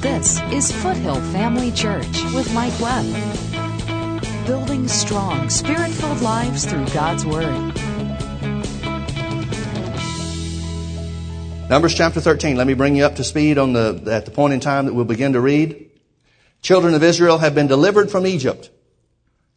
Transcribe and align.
This 0.00 0.40
is 0.50 0.72
Foothill 0.72 1.20
Family 1.30 1.70
Church 1.70 2.24
with 2.32 2.50
Mike 2.54 2.72
Webb. 2.80 3.04
Building 4.46 4.88
strong, 4.88 5.50
spirit 5.50 5.90
filled 5.90 6.22
lives 6.22 6.64
through 6.64 6.86
God's 6.86 7.26
Word. 7.26 7.74
Numbers 11.68 11.94
chapter 11.94 12.18
13. 12.18 12.56
Let 12.56 12.66
me 12.66 12.72
bring 12.72 12.96
you 12.96 13.04
up 13.04 13.16
to 13.16 13.24
speed 13.24 13.58
on 13.58 13.74
the, 13.74 14.02
at 14.10 14.24
the 14.24 14.30
point 14.30 14.54
in 14.54 14.60
time 14.60 14.86
that 14.86 14.94
we'll 14.94 15.04
begin 15.04 15.34
to 15.34 15.40
read. 15.42 15.90
Children 16.62 16.94
of 16.94 17.02
Israel 17.02 17.36
have 17.36 17.54
been 17.54 17.66
delivered 17.66 18.10
from 18.10 18.26
Egypt. 18.26 18.70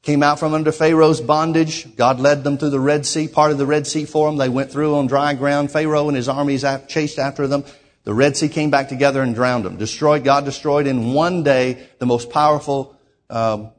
Came 0.01 0.21
out 0.21 0.39
from 0.39 0.53
under 0.53 0.73
Pharaoh's 0.73 1.21
bondage. 1.21 1.95
God 1.95 2.19
led 2.19 2.43
them 2.43 2.57
through 2.57 2.71
the 2.71 2.81
Red 2.81 3.05
Sea, 3.05 3.29
part 3.29 3.53
of 3.53 3.57
the 3.57 3.65
Red 3.65 3.87
Sea 3.87 4.03
for 4.03 4.27
them. 4.27 4.35
They 4.35 4.49
went 4.49 4.73
through 4.73 4.95
on 4.95 5.07
dry 5.07 5.35
ground. 5.35 5.71
Pharaoh 5.71 6.09
and 6.09 6.17
his 6.17 6.27
armies 6.27 6.65
chased 6.89 7.17
after 7.17 7.47
them. 7.47 7.63
The 8.03 8.13
Red 8.13 8.35
Sea 8.35 8.49
came 8.49 8.69
back 8.69 8.89
together 8.89 9.21
and 9.21 9.33
drowned 9.33 9.63
them. 9.63 9.77
Destroyed, 9.77 10.23
God 10.23 10.45
destroyed 10.45 10.87
in 10.87 11.13
one 11.13 11.43
day 11.43 11.87
the 11.99 12.05
most 12.05 12.29
powerful 12.29 12.97
um, 13.29 13.71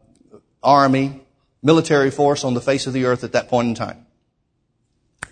army, 0.62 1.20
military 1.62 2.10
force 2.10 2.42
on 2.42 2.54
the 2.54 2.60
face 2.60 2.86
of 2.86 2.94
the 2.94 3.04
earth 3.04 3.22
at 3.22 3.32
that 3.32 3.48
point 3.48 3.68
in 3.68 3.74
time. 3.74 4.06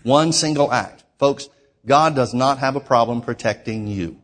One 0.03 0.33
single 0.33 0.71
act. 0.71 1.05
Folks, 1.19 1.49
God 1.87 2.15
does 2.15 2.35
not 2.35 2.59
have 2.59 2.77
a 2.77 2.81
problem 2.81 3.23
protecting 3.23 3.87
you. 3.87 4.21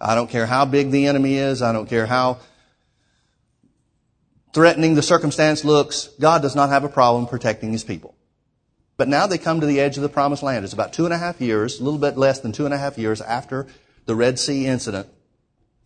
I 0.00 0.14
don't 0.14 0.30
care 0.30 0.46
how 0.46 0.64
big 0.64 0.90
the 0.90 1.06
enemy 1.06 1.34
is. 1.34 1.62
I 1.62 1.72
don't 1.72 1.88
care 1.88 2.06
how 2.06 2.38
threatening 4.52 4.94
the 4.94 5.02
circumstance 5.02 5.64
looks. 5.64 6.08
God 6.18 6.40
does 6.40 6.56
not 6.56 6.70
have 6.70 6.84
a 6.84 6.88
problem 6.88 7.26
protecting 7.26 7.72
his 7.72 7.84
people. 7.84 8.15
But 8.96 9.08
now 9.08 9.26
they 9.26 9.38
come 9.38 9.60
to 9.60 9.66
the 9.66 9.80
edge 9.80 9.96
of 9.96 10.02
the 10.02 10.08
promised 10.08 10.42
land. 10.42 10.64
It's 10.64 10.72
about 10.72 10.92
two 10.92 11.04
and 11.04 11.12
a 11.12 11.18
half 11.18 11.40
years, 11.40 11.80
a 11.80 11.84
little 11.84 11.98
bit 11.98 12.16
less 12.16 12.40
than 12.40 12.52
two 12.52 12.64
and 12.64 12.72
a 12.72 12.78
half 12.78 12.96
years 12.96 13.20
after 13.20 13.66
the 14.06 14.14
Red 14.14 14.38
Sea 14.38 14.66
incident 14.66 15.08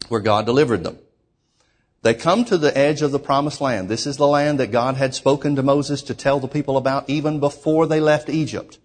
where 0.08 0.20
God 0.20 0.46
delivered 0.46 0.84
them. 0.84 0.98
They 2.02 2.14
come 2.14 2.44
to 2.46 2.56
the 2.56 2.76
edge 2.76 3.02
of 3.02 3.12
the 3.12 3.18
promised 3.18 3.60
land. 3.60 3.88
This 3.88 4.06
is 4.06 4.16
the 4.16 4.26
land 4.26 4.58
that 4.58 4.72
God 4.72 4.96
had 4.96 5.14
spoken 5.14 5.56
to 5.56 5.62
Moses 5.62 6.02
to 6.02 6.14
tell 6.14 6.40
the 6.40 6.48
people 6.48 6.76
about 6.76 7.10
even 7.10 7.40
before 7.40 7.86
they 7.86 8.00
left 8.00 8.30
Egypt. 8.30 8.78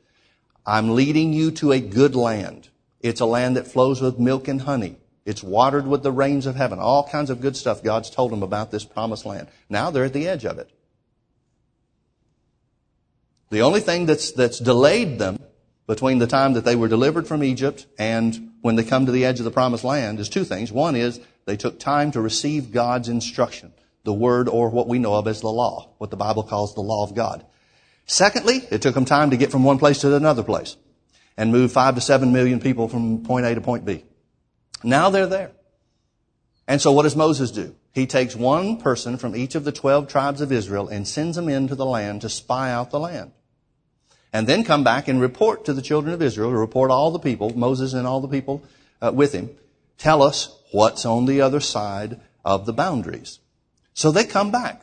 I'm 0.66 0.96
leading 0.96 1.32
you 1.32 1.52
to 1.52 1.72
a 1.72 1.80
good 1.80 2.16
land. 2.16 2.70
It's 3.00 3.22
a 3.22 3.26
land 3.26 3.56
that 3.56 3.68
flows 3.68 4.02
with 4.02 4.20
milk 4.20 4.48
and 4.48 4.62
honey. 4.62 4.98
It's 5.26 5.44
watered 5.44 5.88
with 5.88 6.04
the 6.04 6.12
rains 6.12 6.46
of 6.46 6.56
heaven. 6.56 6.80
All 6.80 7.08
kinds 7.08 7.30
of 7.30 7.42
good 7.42 7.56
stuff 7.56 7.82
God's 7.82 8.10
told 8.10 8.32
them 8.32 8.44
about 8.44 8.72
this 8.72 8.84
promised 8.84 9.26
land. 9.26 9.48
Now 9.70 9.92
they're 9.92 10.06
at 10.06 10.14
the 10.14 10.28
edge 10.28 10.46
of 10.46 10.60
it. 10.60 10.70
The 13.50 13.62
only 13.62 13.80
thing 13.80 14.06
that's, 14.06 14.32
that's 14.32 14.60
delayed 14.60 15.20
them 15.20 15.40
between 15.88 16.18
the 16.18 16.28
time 16.28 16.54
that 16.54 16.66
they 16.66 16.76
were 16.76 16.88
delivered 16.88 17.28
from 17.28 17.44
Egypt 17.44 17.86
and 18.00 18.52
when 18.62 18.76
they 18.76 18.84
come 18.84 19.06
to 19.06 19.12
the 19.12 19.26
edge 19.26 19.40
of 19.40 19.46
the 19.46 19.52
promised 19.52 19.84
land 19.84 20.20
is 20.20 20.30
two 20.30 20.44
things. 20.44 20.72
One 20.72 20.96
is 20.96 21.20
they 21.46 21.58
took 21.58 21.80
time 21.80 22.12
to 22.12 22.22
receive 22.22 22.72
God's 22.72 23.08
instruction, 23.08 23.72
the 24.04 24.14
word 24.14 24.50
or 24.50 24.70
what 24.70 24.88
we 24.88 24.98
know 24.98 25.14
of 25.14 25.28
as 25.28 25.42
the 25.42 25.50
law, 25.50 25.90
what 26.00 26.10
the 26.10 26.18
Bible 26.18 26.44
calls 26.44 26.74
the 26.74 26.82
law 26.82 27.04
of 27.04 27.14
God. 27.14 27.46
Secondly, 28.08 28.64
it 28.72 28.82
took 28.82 28.96
them 28.96 29.06
time 29.06 29.30
to 29.30 29.38
get 29.38 29.52
from 29.52 29.64
one 29.64 29.78
place 29.78 30.00
to 30.00 30.16
another 30.16 30.44
place 30.44 30.76
and 31.38 31.52
move 31.52 31.72
five 31.72 31.96
to 31.96 32.02
seven 32.02 32.34
million 32.34 32.60
people 32.60 32.88
from 32.88 33.24
point 33.24 33.46
A 33.46 33.54
to 33.54 33.62
point 33.62 33.86
B. 33.86 34.06
Now 34.84 35.10
they're 35.10 35.28
there. 35.28 35.52
And 36.68 36.82
so 36.82 36.92
what 36.92 37.04
does 37.04 37.16
Moses 37.16 37.52
do? 37.52 37.76
He 37.94 38.08
takes 38.08 38.36
one 38.36 38.78
person 38.78 39.18
from 39.18 39.36
each 39.36 39.56
of 39.56 39.64
the 39.64 39.72
12 39.72 40.08
tribes 40.08 40.42
of 40.42 40.52
Israel 40.52 40.88
and 40.88 41.08
sends 41.08 41.36
them 41.36 41.48
into 41.48 41.76
the 41.76 41.86
land 41.86 42.22
to 42.22 42.30
spy 42.30 42.72
out 42.72 42.92
the 42.92 43.00
land. 43.00 43.32
And 44.36 44.48
then 44.48 44.66
come 44.66 44.84
back 44.84 45.08
and 45.08 45.22
report 45.22 45.64
to 45.64 45.74
the 45.74 45.82
children 45.82 46.14
of 46.14 46.22
Israel, 46.22 46.52
report 46.52 46.92
all 46.92 47.10
the 47.10 47.20
people, 47.20 47.58
Moses 47.58 47.94
and 47.94 48.06
all 48.06 48.20
the 48.20 48.28
people 48.28 48.66
uh, 49.02 49.14
with 49.14 49.32
him, 49.32 49.50
tell 49.98 50.22
us 50.22 50.54
what's 50.74 51.06
on 51.06 51.26
the 51.26 51.40
other 51.40 51.62
side 51.62 52.20
of 52.44 52.66
the 52.66 52.74
boundaries. 52.74 53.40
So 53.94 54.12
they 54.12 54.26
come 54.26 54.52
back. 54.52 54.82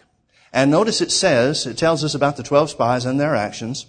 And 0.54 0.70
notice 0.70 1.02
it 1.02 1.12
says, 1.12 1.66
it 1.66 1.76
tells 1.76 2.02
us 2.02 2.14
about 2.14 2.38
the 2.38 2.42
12 2.42 2.70
spies 2.70 3.04
and 3.04 3.20
their 3.20 3.36
actions. 3.36 3.84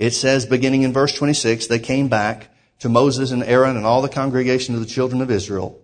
It 0.00 0.10
says, 0.10 0.44
beginning 0.44 0.82
in 0.82 0.92
verse 0.92 1.14
26, 1.14 1.68
they 1.68 1.78
came 1.78 2.08
back 2.08 2.48
to 2.80 2.88
Moses 2.88 3.30
and 3.30 3.44
Aaron 3.44 3.76
and 3.76 3.86
all 3.86 4.02
the 4.02 4.08
congregation 4.08 4.74
of 4.74 4.80
the 4.80 4.88
children 4.88 5.22
of 5.22 5.30
Israel. 5.30 5.80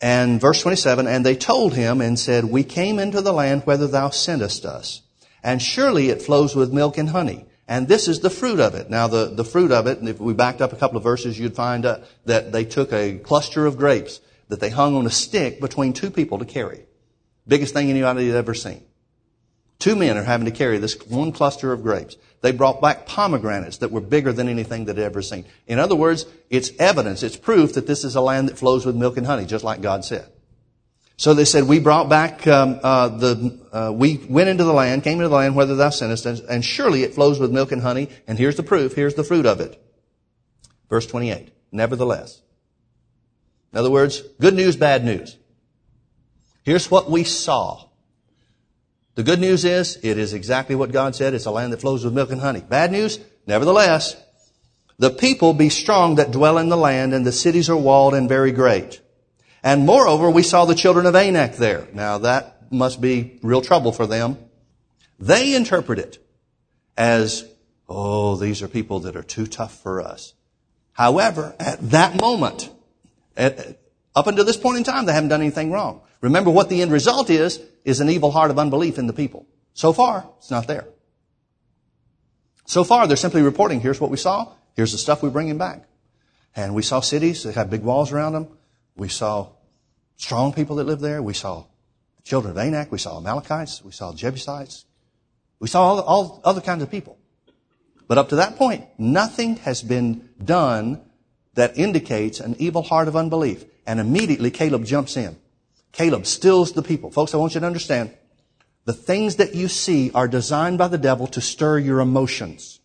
And 0.00 0.40
verse 0.40 0.62
27, 0.62 1.06
and 1.06 1.24
they 1.24 1.36
told 1.36 1.74
him 1.74 2.00
and 2.00 2.18
said, 2.18 2.44
We 2.44 2.64
came 2.64 2.98
into 2.98 3.20
the 3.20 3.32
land 3.32 3.62
whether 3.66 3.86
thou 3.86 4.10
sentest 4.10 4.64
us. 4.64 5.02
And 5.42 5.60
surely 5.62 6.08
it 6.10 6.22
flows 6.22 6.56
with 6.56 6.72
milk 6.72 6.98
and 6.98 7.10
honey. 7.10 7.46
And 7.68 7.88
this 7.88 8.08
is 8.08 8.20
the 8.20 8.30
fruit 8.30 8.60
of 8.60 8.74
it. 8.74 8.90
Now 8.90 9.08
the, 9.08 9.26
the 9.26 9.44
fruit 9.44 9.72
of 9.72 9.86
it, 9.86 9.98
and 9.98 10.08
if 10.08 10.20
we 10.20 10.34
backed 10.34 10.60
up 10.60 10.72
a 10.72 10.76
couple 10.76 10.96
of 10.96 11.02
verses, 11.02 11.38
you'd 11.38 11.56
find 11.56 11.84
uh, 11.84 11.98
that 12.24 12.52
they 12.52 12.64
took 12.64 12.92
a 12.92 13.18
cluster 13.18 13.66
of 13.66 13.76
grapes 13.76 14.20
that 14.48 14.60
they 14.60 14.70
hung 14.70 14.94
on 14.94 15.06
a 15.06 15.10
stick 15.10 15.60
between 15.60 15.92
two 15.92 16.10
people 16.10 16.38
to 16.38 16.44
carry. 16.44 16.86
Biggest 17.48 17.74
thing 17.74 17.90
anybody 17.90 18.28
had 18.28 18.36
ever 18.36 18.54
seen. 18.54 18.82
Two 19.78 19.96
men 19.96 20.16
are 20.16 20.22
having 20.22 20.46
to 20.46 20.52
carry 20.52 20.78
this 20.78 20.98
one 21.06 21.32
cluster 21.32 21.72
of 21.72 21.82
grapes. 21.82 22.16
They 22.40 22.52
brought 22.52 22.80
back 22.80 23.06
pomegranates 23.06 23.78
that 23.78 23.90
were 23.90 24.00
bigger 24.00 24.32
than 24.32 24.48
anything 24.48 24.84
they'd 24.84 24.98
ever 24.98 25.20
seen. 25.20 25.44
In 25.66 25.78
other 25.78 25.96
words, 25.96 26.26
it's 26.48 26.70
evidence, 26.78 27.22
it's 27.22 27.36
proof 27.36 27.74
that 27.74 27.86
this 27.86 28.04
is 28.04 28.14
a 28.16 28.20
land 28.20 28.48
that 28.48 28.58
flows 28.58 28.86
with 28.86 28.96
milk 28.96 29.16
and 29.16 29.26
honey, 29.26 29.44
just 29.44 29.64
like 29.64 29.82
God 29.82 30.04
said. 30.04 30.28
So 31.18 31.32
they 31.32 31.46
said, 31.46 31.64
we 31.64 31.80
brought 31.80 32.10
back 32.10 32.46
um, 32.46 32.78
uh, 32.82 33.08
the, 33.08 33.58
uh, 33.72 33.92
we 33.92 34.18
went 34.28 34.50
into 34.50 34.64
the 34.64 34.72
land, 34.72 35.02
came 35.02 35.14
into 35.14 35.28
the 35.28 35.34
land, 35.34 35.56
whether 35.56 35.74
thou 35.74 35.88
sentest, 35.88 36.26
and, 36.26 36.38
and 36.50 36.64
surely 36.64 37.04
it 37.04 37.14
flows 37.14 37.38
with 37.38 37.50
milk 37.50 37.72
and 37.72 37.80
honey. 37.80 38.10
And 38.26 38.38
here's 38.38 38.56
the 38.56 38.62
proof, 38.62 38.94
here's 38.94 39.14
the 39.14 39.24
fruit 39.24 39.46
of 39.46 39.60
it. 39.60 39.82
Verse 40.90 41.06
28. 41.06 41.52
Nevertheless. 41.72 42.42
In 43.72 43.78
other 43.78 43.90
words, 43.90 44.22
good 44.40 44.54
news, 44.54 44.76
bad 44.76 45.04
news. 45.04 45.36
Here's 46.64 46.90
what 46.90 47.10
we 47.10 47.24
saw. 47.24 47.88
The 49.14 49.22
good 49.22 49.40
news 49.40 49.64
is, 49.64 49.98
it 50.02 50.18
is 50.18 50.34
exactly 50.34 50.74
what 50.74 50.92
God 50.92 51.14
said. 51.16 51.32
It's 51.32 51.46
a 51.46 51.50
land 51.50 51.72
that 51.72 51.80
flows 51.80 52.04
with 52.04 52.12
milk 52.12 52.30
and 52.30 52.40
honey. 52.40 52.60
Bad 52.60 52.92
news, 52.92 53.18
nevertheless, 53.46 54.16
the 54.98 55.10
people 55.10 55.54
be 55.54 55.70
strong 55.70 56.16
that 56.16 56.30
dwell 56.30 56.58
in 56.58 56.68
the 56.68 56.76
land, 56.76 57.14
and 57.14 57.26
the 57.26 57.32
cities 57.32 57.70
are 57.70 57.76
walled 57.76 58.14
and 58.14 58.28
very 58.28 58.52
great. 58.52 59.00
And 59.66 59.84
moreover, 59.84 60.30
we 60.30 60.44
saw 60.44 60.64
the 60.64 60.76
children 60.76 61.06
of 61.06 61.16
Anak 61.16 61.56
there. 61.56 61.88
Now 61.92 62.18
that 62.18 62.70
must 62.70 63.00
be 63.00 63.40
real 63.42 63.62
trouble 63.62 63.90
for 63.90 64.06
them. 64.06 64.38
They 65.18 65.56
interpret 65.56 65.98
it 65.98 66.24
as, 66.96 67.44
oh, 67.88 68.36
these 68.36 68.62
are 68.62 68.68
people 68.68 69.00
that 69.00 69.16
are 69.16 69.24
too 69.24 69.48
tough 69.48 69.82
for 69.82 70.00
us. 70.00 70.34
However, 70.92 71.56
at 71.58 71.80
that 71.90 72.20
moment, 72.20 72.70
at, 73.36 73.80
up 74.14 74.28
until 74.28 74.44
this 74.44 74.56
point 74.56 74.78
in 74.78 74.84
time, 74.84 75.04
they 75.04 75.12
haven't 75.12 75.30
done 75.30 75.40
anything 75.40 75.72
wrong. 75.72 76.00
Remember 76.20 76.50
what 76.50 76.68
the 76.68 76.80
end 76.80 76.92
result 76.92 77.28
is, 77.28 77.60
is 77.84 77.98
an 77.98 78.08
evil 78.08 78.30
heart 78.30 78.52
of 78.52 78.60
unbelief 78.60 78.98
in 78.98 79.08
the 79.08 79.12
people. 79.12 79.48
So 79.74 79.92
far, 79.92 80.30
it's 80.38 80.50
not 80.52 80.68
there. 80.68 80.86
So 82.66 82.84
far, 82.84 83.08
they're 83.08 83.16
simply 83.16 83.42
reporting, 83.42 83.80
here's 83.80 84.00
what 84.00 84.12
we 84.12 84.16
saw, 84.16 84.52
here's 84.76 84.92
the 84.92 84.98
stuff 84.98 85.24
we're 85.24 85.30
bringing 85.30 85.58
back. 85.58 85.88
And 86.54 86.72
we 86.72 86.82
saw 86.82 87.00
cities 87.00 87.42
that 87.42 87.56
had 87.56 87.68
big 87.68 87.82
walls 87.82 88.12
around 88.12 88.34
them. 88.34 88.46
We 88.94 89.08
saw 89.08 89.48
strong 90.16 90.52
people 90.52 90.76
that 90.76 90.84
lived 90.84 91.02
there. 91.02 91.22
We 91.22 91.34
saw 91.34 91.64
the 92.16 92.22
children 92.22 92.52
of 92.52 92.58
Anak. 92.58 92.90
We 92.90 92.98
saw 92.98 93.18
Amalekites. 93.18 93.84
We 93.84 93.92
saw 93.92 94.12
Jebusites. 94.12 94.84
We 95.58 95.68
saw 95.68 95.82
all, 95.82 96.00
all 96.00 96.40
other 96.44 96.60
kinds 96.60 96.82
of 96.82 96.90
people. 96.90 97.18
But 98.08 98.18
up 98.18 98.28
to 98.28 98.36
that 98.36 98.56
point, 98.56 98.86
nothing 98.98 99.56
has 99.56 99.82
been 99.82 100.28
done 100.42 101.02
that 101.54 101.76
indicates 101.76 102.38
an 102.40 102.54
evil 102.58 102.82
heart 102.82 103.08
of 103.08 103.16
unbelief. 103.16 103.64
And 103.86 104.00
immediately 104.00 104.50
Caleb 104.50 104.84
jumps 104.84 105.16
in. 105.16 105.36
Caleb 105.92 106.26
stills 106.26 106.72
the 106.72 106.82
people. 106.82 107.10
Folks, 107.10 107.34
I 107.34 107.38
want 107.38 107.54
you 107.54 107.60
to 107.60 107.66
understand 107.66 108.14
the 108.84 108.92
things 108.92 109.36
that 109.36 109.54
you 109.54 109.68
see 109.68 110.10
are 110.12 110.28
designed 110.28 110.78
by 110.78 110.88
the 110.88 110.98
devil 110.98 111.26
to 111.28 111.40
stir 111.40 111.78
your 111.78 112.00
emotions. 112.00 112.80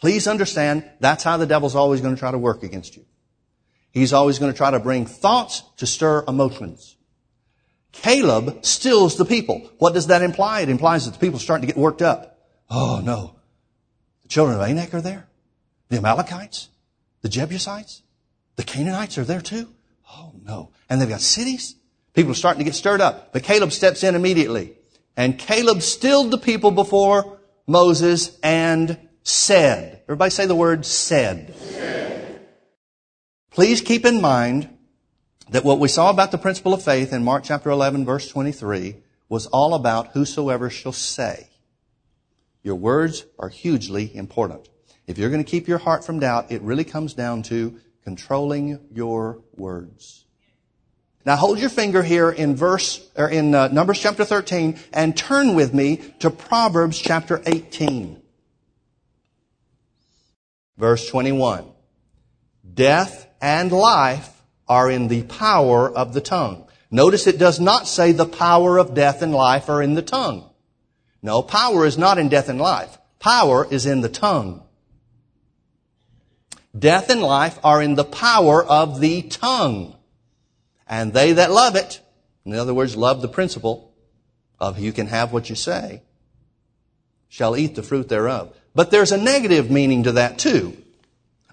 Please 0.00 0.26
understand 0.26 0.84
that's 1.00 1.24
how 1.24 1.36
the 1.36 1.46
devil's 1.46 1.74
always 1.74 2.00
going 2.00 2.14
to 2.14 2.18
try 2.18 2.30
to 2.30 2.38
work 2.38 2.62
against 2.62 2.96
you. 2.96 3.04
He's 3.92 4.12
always 4.12 4.38
going 4.38 4.50
to 4.50 4.56
try 4.56 4.70
to 4.70 4.80
bring 4.80 5.06
thoughts 5.06 5.62
to 5.76 5.86
stir 5.86 6.24
emotions. 6.26 6.96
Caleb 7.92 8.64
stills 8.64 9.16
the 9.16 9.26
people. 9.26 9.70
What 9.78 9.92
does 9.92 10.06
that 10.06 10.22
imply? 10.22 10.60
It 10.60 10.70
implies 10.70 11.04
that 11.04 11.12
the 11.12 11.18
people 11.18 11.36
are 11.36 11.42
starting 11.42 11.66
to 11.68 11.72
get 11.72 11.76
worked 11.80 12.02
up. 12.02 12.40
Oh 12.70 13.02
no. 13.04 13.36
The 14.22 14.28
children 14.28 14.58
of 14.58 14.66
Anak 14.66 14.94
are 14.94 15.02
there. 15.02 15.28
The 15.90 15.98
Amalekites. 15.98 16.70
The 17.20 17.28
Jebusites. 17.28 18.02
The 18.56 18.62
Canaanites 18.62 19.18
are 19.18 19.24
there 19.24 19.42
too? 19.42 19.68
Oh 20.10 20.32
no. 20.42 20.70
And 20.88 21.00
they've 21.00 21.08
got 21.08 21.20
cities. 21.20 21.76
People 22.14 22.32
are 22.32 22.34
starting 22.34 22.60
to 22.60 22.64
get 22.64 22.74
stirred 22.74 23.02
up. 23.02 23.32
But 23.34 23.42
Caleb 23.42 23.72
steps 23.72 24.02
in 24.02 24.14
immediately. 24.14 24.72
And 25.16 25.38
Caleb 25.38 25.82
stilled 25.82 26.30
the 26.30 26.38
people 26.38 26.70
before 26.70 27.38
Moses 27.66 28.38
and 28.42 28.98
said. 29.22 30.00
Everybody 30.04 30.30
say 30.30 30.46
the 30.46 30.54
word 30.54 30.86
said. 30.86 31.54
said. 31.56 32.01
Please 33.52 33.82
keep 33.82 34.06
in 34.06 34.22
mind 34.22 34.70
that 35.50 35.62
what 35.62 35.78
we 35.78 35.86
saw 35.86 36.08
about 36.08 36.30
the 36.30 36.38
principle 36.38 36.72
of 36.72 36.82
faith 36.82 37.12
in 37.12 37.22
Mark 37.22 37.44
chapter 37.44 37.68
11 37.68 38.06
verse 38.06 38.26
23 38.28 38.96
was 39.28 39.46
all 39.46 39.74
about 39.74 40.12
whosoever 40.12 40.70
shall 40.70 40.92
say. 40.92 41.48
Your 42.62 42.76
words 42.76 43.26
are 43.38 43.50
hugely 43.50 44.14
important. 44.16 44.70
if 45.06 45.18
you're 45.18 45.28
going 45.28 45.44
to 45.44 45.50
keep 45.50 45.68
your 45.68 45.78
heart 45.78 46.02
from 46.02 46.20
doubt, 46.20 46.50
it 46.50 46.62
really 46.62 46.84
comes 46.84 47.12
down 47.12 47.42
to 47.42 47.78
controlling 48.04 48.78
your 48.90 49.42
words. 49.54 50.24
Now 51.26 51.36
hold 51.36 51.58
your 51.58 51.68
finger 51.68 52.02
here 52.02 52.30
in 52.30 52.56
verse, 52.56 53.06
or 53.16 53.28
in 53.28 53.54
uh, 53.54 53.68
Numbers 53.68 54.00
chapter 54.00 54.24
13 54.24 54.78
and 54.94 55.14
turn 55.14 55.54
with 55.54 55.74
me 55.74 55.96
to 56.20 56.30
Proverbs 56.30 56.98
chapter 56.98 57.42
18. 57.44 58.22
Verse 60.78 61.06
21. 61.10 61.66
Death 62.74 63.28
and 63.42 63.72
life 63.72 64.40
are 64.68 64.88
in 64.88 65.08
the 65.08 65.24
power 65.24 65.90
of 65.90 66.14
the 66.14 66.20
tongue. 66.20 66.66
Notice 66.90 67.26
it 67.26 67.38
does 67.38 67.58
not 67.58 67.88
say 67.88 68.12
the 68.12 68.24
power 68.24 68.78
of 68.78 68.94
death 68.94 69.20
and 69.20 69.32
life 69.32 69.68
are 69.68 69.82
in 69.82 69.94
the 69.94 70.02
tongue. 70.02 70.48
No, 71.20 71.42
power 71.42 71.84
is 71.84 71.98
not 71.98 72.18
in 72.18 72.28
death 72.28 72.48
and 72.48 72.60
life. 72.60 72.96
Power 73.18 73.66
is 73.68 73.84
in 73.84 74.00
the 74.00 74.08
tongue. 74.08 74.62
Death 76.78 77.10
and 77.10 77.20
life 77.20 77.58
are 77.64 77.82
in 77.82 77.96
the 77.96 78.04
power 78.04 78.64
of 78.64 79.00
the 79.00 79.22
tongue. 79.22 79.96
And 80.86 81.12
they 81.12 81.32
that 81.32 81.50
love 81.50 81.76
it, 81.76 82.00
in 82.44 82.54
other 82.54 82.74
words, 82.74 82.96
love 82.96 83.22
the 83.22 83.28
principle 83.28 83.92
of 84.58 84.78
you 84.78 84.92
can 84.92 85.08
have 85.08 85.32
what 85.32 85.50
you 85.50 85.56
say, 85.56 86.02
shall 87.28 87.56
eat 87.56 87.74
the 87.74 87.82
fruit 87.82 88.08
thereof. 88.08 88.56
But 88.74 88.90
there's 88.90 89.12
a 89.12 89.18
negative 89.18 89.70
meaning 89.70 90.04
to 90.04 90.12
that 90.12 90.38
too. 90.38 90.81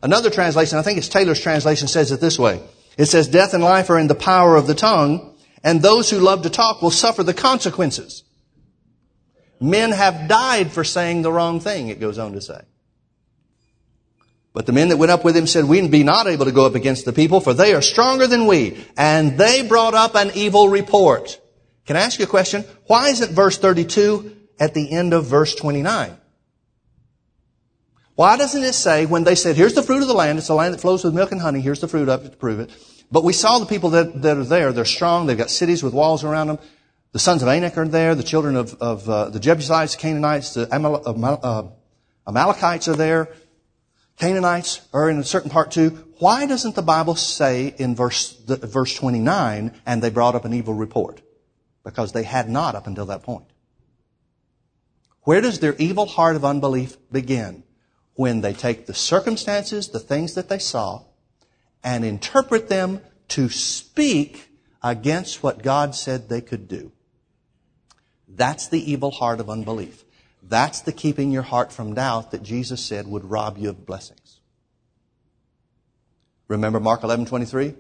Another 0.02 0.30
translation, 0.30 0.78
I 0.78 0.82
think 0.82 0.98
it's 0.98 1.10
Taylor's 1.10 1.42
translation, 1.42 1.88
says 1.88 2.12
it 2.12 2.22
this 2.22 2.40
way. 2.40 2.62
It 2.98 3.06
says, 3.06 3.28
death 3.28 3.54
and 3.54 3.64
life 3.64 3.90
are 3.90 4.00
in 4.00 4.08
the 4.08 4.16
power 4.16 4.56
of 4.56 4.68
the 4.68 4.76
tongue, 4.76 5.36
and 5.64 5.82
those 5.82 6.10
who 6.10 6.20
love 6.20 6.44
to 6.44 6.50
talk 6.50 6.82
will 6.82 6.92
suffer 6.92 7.24
the 7.24 7.34
consequences. 7.34 8.24
Men 9.60 9.92
have 9.92 10.30
died 10.30 10.72
for 10.72 10.84
saying 10.84 11.22
the 11.22 11.32
wrong 11.32 11.60
thing, 11.60 11.90
it 11.90 12.00
goes 12.00 12.18
on 12.18 12.34
to 12.34 12.42
say. 12.42 12.62
But 14.54 14.66
the 14.66 14.72
men 14.72 14.90
that 14.90 14.98
went 14.98 15.12
up 15.12 15.24
with 15.24 15.38
him 15.38 15.48
said, 15.48 15.66
We 15.66 15.88
be 15.88 16.04
not 16.04 16.28
able 16.28 16.46
to 16.46 16.52
go 16.52 16.66
up 16.66 16.76
against 16.76 17.06
the 17.06 17.14
people, 17.14 17.40
for 17.40 17.54
they 17.54 17.74
are 17.74 17.82
stronger 17.82 18.26
than 18.26 18.48
we. 18.48 18.84
And 18.98 19.38
they 19.38 19.66
brought 19.68 19.94
up 19.94 20.16
an 20.16 20.32
evil 20.34 20.70
report. 20.70 21.40
Can 21.86 21.96
I 21.96 22.02
ask 22.02 22.20
you 22.20 22.26
a 22.26 22.28
question? 22.28 22.66
Why 22.88 23.10
isn't 23.10 23.32
verse 23.32 23.58
32 23.58 24.36
at 24.60 24.74
the 24.74 24.92
end 24.92 25.14
of 25.14 25.26
verse 25.26 25.56
29? 25.56 26.18
Why 28.20 28.36
doesn't 28.36 28.66
it 28.66 28.74
say, 28.74 29.06
when 29.06 29.24
they 29.24 29.34
said, 29.34 29.56
here's 29.56 29.76
the 29.76 29.82
fruit 29.82 30.02
of 30.02 30.10
the 30.10 30.14
land, 30.14 30.40
it's 30.40 30.50
a 30.50 30.54
land 30.54 30.74
that 30.74 30.82
flows 30.82 31.06
with 31.06 31.14
milk 31.14 31.32
and 31.32 31.40
honey, 31.40 31.62
here's 31.62 31.80
the 31.80 31.88
fruit 31.88 32.10
of 32.10 32.26
it 32.26 32.32
to 32.32 32.36
prove 32.36 32.60
it. 32.60 32.70
But 33.10 33.24
we 33.24 33.32
saw 33.32 33.60
the 33.60 33.66
people 33.66 33.92
that, 33.92 34.24
that 34.24 34.36
are 34.36 34.44
there, 34.44 34.74
they're 34.74 34.84
strong, 34.84 35.26
they've 35.26 35.38
got 35.38 35.50
cities 35.50 35.82
with 35.82 35.94
walls 35.94 36.26
around 36.26 36.48
them. 36.48 36.60
The 37.14 37.20
sons 37.20 37.44
of 37.44 37.48
Anak 37.48 37.78
are 37.78 37.88
there, 37.88 38.16
the 38.16 38.24
children 38.24 38.58
of, 38.58 38.74
of 38.82 39.10
uh, 39.10 39.30
the 39.30 39.40
Jebusites, 39.40 39.96
Canaanites, 39.96 40.54
the 40.54 40.68
Amal- 40.76 41.02
uh, 41.42 41.70
Amalekites 42.28 42.90
are 42.90 42.96
there. 42.98 43.30
Canaanites 44.18 44.82
are 44.92 45.10
in 45.10 45.20
a 45.20 45.24
certain 45.24 45.50
part 45.50 45.72
too. 45.72 45.92
Why 46.18 46.46
doesn't 46.46 46.76
the 46.76 46.82
Bible 46.82 47.16
say 47.16 47.74
in 47.78 47.96
verse, 47.96 48.34
the, 48.34 48.58
verse 48.58 48.94
29, 48.96 49.80
and 49.86 50.02
they 50.04 50.10
brought 50.10 50.36
up 50.36 50.44
an 50.44 50.54
evil 50.54 50.74
report? 50.74 51.22
Because 51.86 52.12
they 52.12 52.24
had 52.24 52.50
not 52.50 52.76
up 52.76 52.86
until 52.86 53.06
that 53.06 53.24
point. 53.24 53.46
Where 55.22 55.40
does 55.40 55.62
their 55.62 55.76
evil 55.76 56.06
heart 56.06 56.36
of 56.36 56.44
unbelief 56.44 56.98
begin? 57.10 57.64
When 58.20 58.42
they 58.42 58.52
take 58.52 58.86
the 58.86 58.94
circumstances, 58.94 59.88
the 59.88 59.98
things 59.98 60.34
that 60.34 60.50
they 60.50 60.60
saw, 60.60 61.04
and 61.82 62.04
interpret 62.04 62.68
them 62.68 63.00
to 63.30 63.48
speak 63.48 64.50
against 64.84 65.42
what 65.42 65.64
God 65.64 65.96
said 65.96 66.28
they 66.28 66.42
could 66.42 66.68
do. 66.68 66.92
That's 68.28 68.68
the 68.68 68.92
evil 68.92 69.12
heart 69.12 69.40
of 69.40 69.50
unbelief. 69.50 70.04
That's 70.44 70.82
the 70.82 70.92
keeping 70.92 71.32
your 71.32 71.44
heart 71.44 71.72
from 71.72 71.94
doubt 71.94 72.32
that 72.32 72.44
Jesus 72.44 72.84
said 72.84 73.08
would 73.08 73.24
rob 73.24 73.58
you 73.58 73.70
of 73.70 73.86
blessings. 73.86 74.42
Remember 76.50 76.82
Mark 76.82 77.04
11:23 77.04 77.74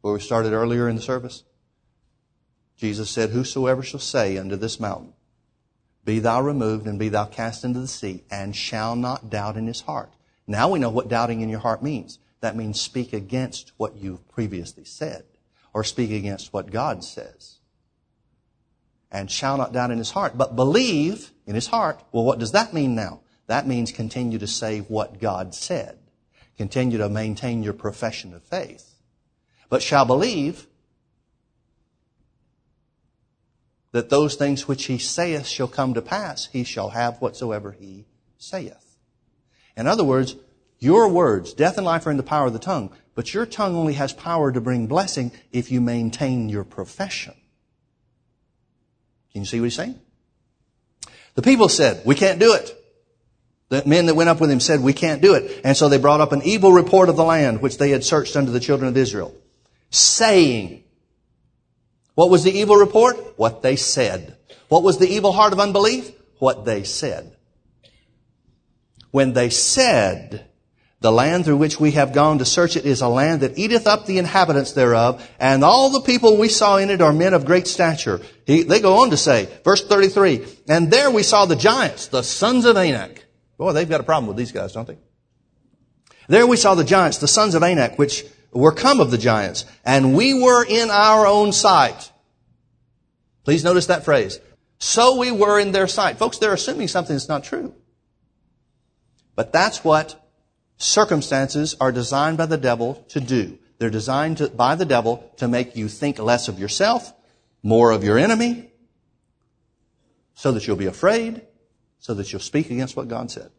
where 0.00 0.14
we 0.14 0.20
started 0.20 0.52
earlier 0.52 0.88
in 0.88 0.94
the 0.94 1.02
service? 1.02 1.42
Jesus 2.76 3.10
said, 3.10 3.30
"Whosoever 3.30 3.82
shall 3.82 3.98
say 3.98 4.38
unto 4.38 4.54
this 4.54 4.78
mountain, 4.78 5.14
be 6.04 6.18
thou 6.18 6.40
removed 6.40 6.86
and 6.86 6.98
be 6.98 7.08
thou 7.08 7.24
cast 7.24 7.64
into 7.64 7.80
the 7.80 7.88
sea, 7.88 8.24
and 8.30 8.54
shall 8.54 8.96
not 8.96 9.30
doubt 9.30 9.56
in 9.56 9.66
his 9.66 9.82
heart." 9.82 10.12
Now 10.46 10.68
we 10.68 10.78
know 10.78 10.90
what 10.90 11.08
doubting 11.08 11.40
in 11.40 11.48
your 11.48 11.60
heart 11.60 11.82
means. 11.82 12.18
That 12.40 12.56
means 12.56 12.80
speak 12.80 13.12
against 13.12 13.72
what 13.76 13.96
you've 13.96 14.28
previously 14.28 14.84
said 14.84 15.24
or 15.72 15.84
speak 15.84 16.10
against 16.10 16.52
what 16.52 16.70
God 16.70 17.04
says 17.04 17.58
and 19.12 19.30
shall 19.30 19.58
not 19.58 19.72
doubt 19.72 19.90
in 19.90 19.98
his 19.98 20.10
heart, 20.10 20.36
but 20.36 20.56
believe 20.56 21.32
in 21.46 21.54
his 21.54 21.68
heart. 21.68 22.02
Well, 22.10 22.24
what 22.24 22.38
does 22.38 22.52
that 22.52 22.72
mean 22.72 22.94
now? 22.94 23.20
That 23.46 23.66
means 23.66 23.92
continue 23.92 24.38
to 24.38 24.46
say 24.46 24.80
what 24.80 25.20
God 25.20 25.54
said. 25.54 25.98
Continue 26.56 26.98
to 26.98 27.08
maintain 27.08 27.62
your 27.62 27.74
profession 27.74 28.32
of 28.32 28.42
faith. 28.42 28.94
But 29.68 29.82
shall 29.82 30.06
believe 30.06 30.66
that 33.92 34.10
those 34.10 34.34
things 34.34 34.66
which 34.66 34.86
he 34.86 34.98
saith 34.98 35.46
shall 35.46 35.68
come 35.68 35.94
to 35.94 36.02
pass, 36.02 36.46
he 36.46 36.64
shall 36.64 36.90
have 36.90 37.20
whatsoever 37.20 37.72
he 37.72 38.06
saith. 38.38 38.96
In 39.76 39.86
other 39.86 40.04
words, 40.04 40.36
your 40.78 41.08
words, 41.08 41.52
death 41.54 41.76
and 41.76 41.86
life 41.86 42.06
are 42.06 42.10
in 42.10 42.16
the 42.16 42.22
power 42.22 42.46
of 42.46 42.52
the 42.52 42.58
tongue, 42.58 42.90
but 43.14 43.32
your 43.32 43.46
tongue 43.46 43.76
only 43.76 43.92
has 43.94 44.12
power 44.12 44.50
to 44.50 44.60
bring 44.60 44.86
blessing 44.86 45.30
if 45.52 45.70
you 45.70 45.80
maintain 45.80 46.48
your 46.48 46.64
profession. 46.64 47.34
Can 49.32 49.42
you 49.42 49.46
see 49.46 49.60
what 49.60 49.66
he's 49.66 49.74
saying? 49.74 50.00
The 51.34 51.42
people 51.42 51.68
said, 51.68 52.02
we 52.04 52.14
can't 52.14 52.38
do 52.38 52.54
it. 52.54 52.78
The 53.68 53.82
men 53.86 54.06
that 54.06 54.14
went 54.14 54.28
up 54.28 54.40
with 54.40 54.50
him 54.50 54.60
said, 54.60 54.80
we 54.80 54.92
can't 54.92 55.22
do 55.22 55.34
it. 55.34 55.62
And 55.64 55.76
so 55.76 55.88
they 55.88 55.98
brought 55.98 56.20
up 56.20 56.32
an 56.32 56.42
evil 56.42 56.72
report 56.72 57.08
of 57.08 57.16
the 57.16 57.24
land 57.24 57.62
which 57.62 57.78
they 57.78 57.90
had 57.90 58.04
searched 58.04 58.36
unto 58.36 58.52
the 58.52 58.60
children 58.60 58.88
of 58.88 58.96
Israel, 58.96 59.34
saying, 59.88 60.84
what 62.14 62.30
was 62.30 62.44
the 62.44 62.52
evil 62.52 62.76
report? 62.76 63.16
What 63.36 63.62
they 63.62 63.76
said. 63.76 64.36
What 64.68 64.82
was 64.82 64.98
the 64.98 65.08
evil 65.08 65.32
heart 65.32 65.52
of 65.52 65.60
unbelief? 65.60 66.10
What 66.38 66.64
they 66.64 66.84
said. 66.84 67.36
When 69.10 69.32
they 69.32 69.50
said, 69.50 70.46
the 71.02 71.12
land 71.12 71.44
through 71.44 71.56
which 71.56 71.80
we 71.80 71.90
have 71.92 72.12
gone 72.12 72.38
to 72.38 72.44
search 72.44 72.76
it 72.76 72.86
is 72.86 73.00
a 73.00 73.08
land 73.08 73.40
that 73.40 73.58
eateth 73.58 73.86
up 73.86 74.06
the 74.06 74.18
inhabitants 74.18 74.72
thereof, 74.72 75.28
and 75.38 75.64
all 75.64 75.90
the 75.90 76.00
people 76.00 76.36
we 76.36 76.48
saw 76.48 76.76
in 76.76 76.90
it 76.90 77.02
are 77.02 77.12
men 77.12 77.34
of 77.34 77.44
great 77.44 77.66
stature. 77.66 78.20
He, 78.46 78.62
they 78.62 78.80
go 78.80 79.02
on 79.02 79.10
to 79.10 79.16
say, 79.16 79.48
verse 79.64 79.84
33, 79.84 80.46
and 80.68 80.90
there 80.90 81.10
we 81.10 81.24
saw 81.24 81.44
the 81.44 81.56
giants, 81.56 82.06
the 82.06 82.22
sons 82.22 82.64
of 82.64 82.76
Anak. 82.76 83.24
Boy, 83.58 83.72
they've 83.72 83.88
got 83.88 84.00
a 84.00 84.04
problem 84.04 84.28
with 84.28 84.36
these 84.36 84.52
guys, 84.52 84.72
don't 84.72 84.86
they? 84.86 84.98
There 86.28 86.46
we 86.46 86.56
saw 86.56 86.74
the 86.76 86.84
giants, 86.84 87.18
the 87.18 87.28
sons 87.28 87.54
of 87.54 87.62
Anak, 87.64 87.98
which 87.98 88.24
were 88.52 88.72
come 88.72 89.00
of 89.00 89.10
the 89.10 89.18
giants, 89.18 89.64
and 89.84 90.14
we 90.14 90.34
were 90.34 90.64
in 90.64 90.90
our 90.90 91.26
own 91.26 91.52
sight. 91.52 92.12
Please 93.44 93.64
notice 93.64 93.86
that 93.86 94.04
phrase. 94.04 94.38
So 94.78 95.16
we 95.16 95.30
were 95.30 95.58
in 95.58 95.72
their 95.72 95.88
sight. 95.88 96.18
Folks, 96.18 96.38
they're 96.38 96.52
assuming 96.52 96.88
something 96.88 97.14
that's 97.14 97.28
not 97.28 97.44
true. 97.44 97.74
But 99.34 99.52
that's 99.52 99.82
what 99.82 100.18
circumstances 100.76 101.76
are 101.80 101.92
designed 101.92 102.38
by 102.38 102.46
the 102.46 102.58
devil 102.58 103.04
to 103.08 103.20
do. 103.20 103.58
They're 103.78 103.90
designed 103.90 104.38
to, 104.38 104.48
by 104.48 104.74
the 104.74 104.84
devil 104.84 105.30
to 105.38 105.48
make 105.48 105.76
you 105.76 105.88
think 105.88 106.18
less 106.18 106.48
of 106.48 106.58
yourself, 106.58 107.12
more 107.62 107.90
of 107.90 108.04
your 108.04 108.18
enemy, 108.18 108.70
so 110.34 110.52
that 110.52 110.66
you'll 110.66 110.76
be 110.76 110.86
afraid, 110.86 111.42
so 111.98 112.14
that 112.14 112.32
you'll 112.32 112.40
speak 112.40 112.70
against 112.70 112.96
what 112.96 113.08
God 113.08 113.30
said. 113.30 113.50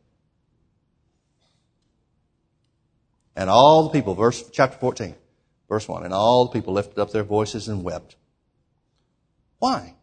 And 3.36 3.50
all 3.50 3.84
the 3.84 3.90
people, 3.90 4.16
verse, 4.16 4.44
chapter 4.52 4.78
14, 4.78 5.16
verse 5.68 5.88
1, 5.88 6.04
and 6.04 6.14
all 6.14 6.46
the 6.46 6.52
people 6.52 6.74
lifted 6.74 7.00
up 7.00 7.12
their 7.12 7.24
voices 7.24 7.68
and 7.68 7.84
wept. 7.84 8.16
Why? 9.60 9.96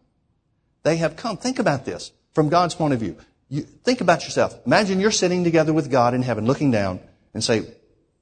They 0.82 0.96
have 0.96 1.16
come. 1.16 1.37
Think 1.37 1.58
about 1.58 1.84
this 1.84 2.12
from 2.34 2.49
God's 2.49 2.75
point 2.75 2.94
of 2.94 3.00
view. 3.00 3.16
You, 3.49 3.62
think 3.62 4.00
about 4.00 4.25
yourself. 4.25 4.58
Imagine 4.64 5.00
you're 5.00 5.10
sitting 5.10 5.44
together 5.44 5.72
with 5.72 5.90
God 5.90 6.14
in 6.14 6.22
heaven 6.22 6.46
looking 6.46 6.70
down 6.70 7.00
and 7.34 7.42
say, 7.42 7.62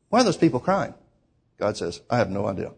why 0.08 0.20
are 0.20 0.24
those 0.24 0.36
people 0.36 0.60
crying? 0.60 0.94
God 1.58 1.76
says, 1.76 2.00
I 2.10 2.18
have 2.18 2.30
no 2.30 2.46
idea. 2.46 2.72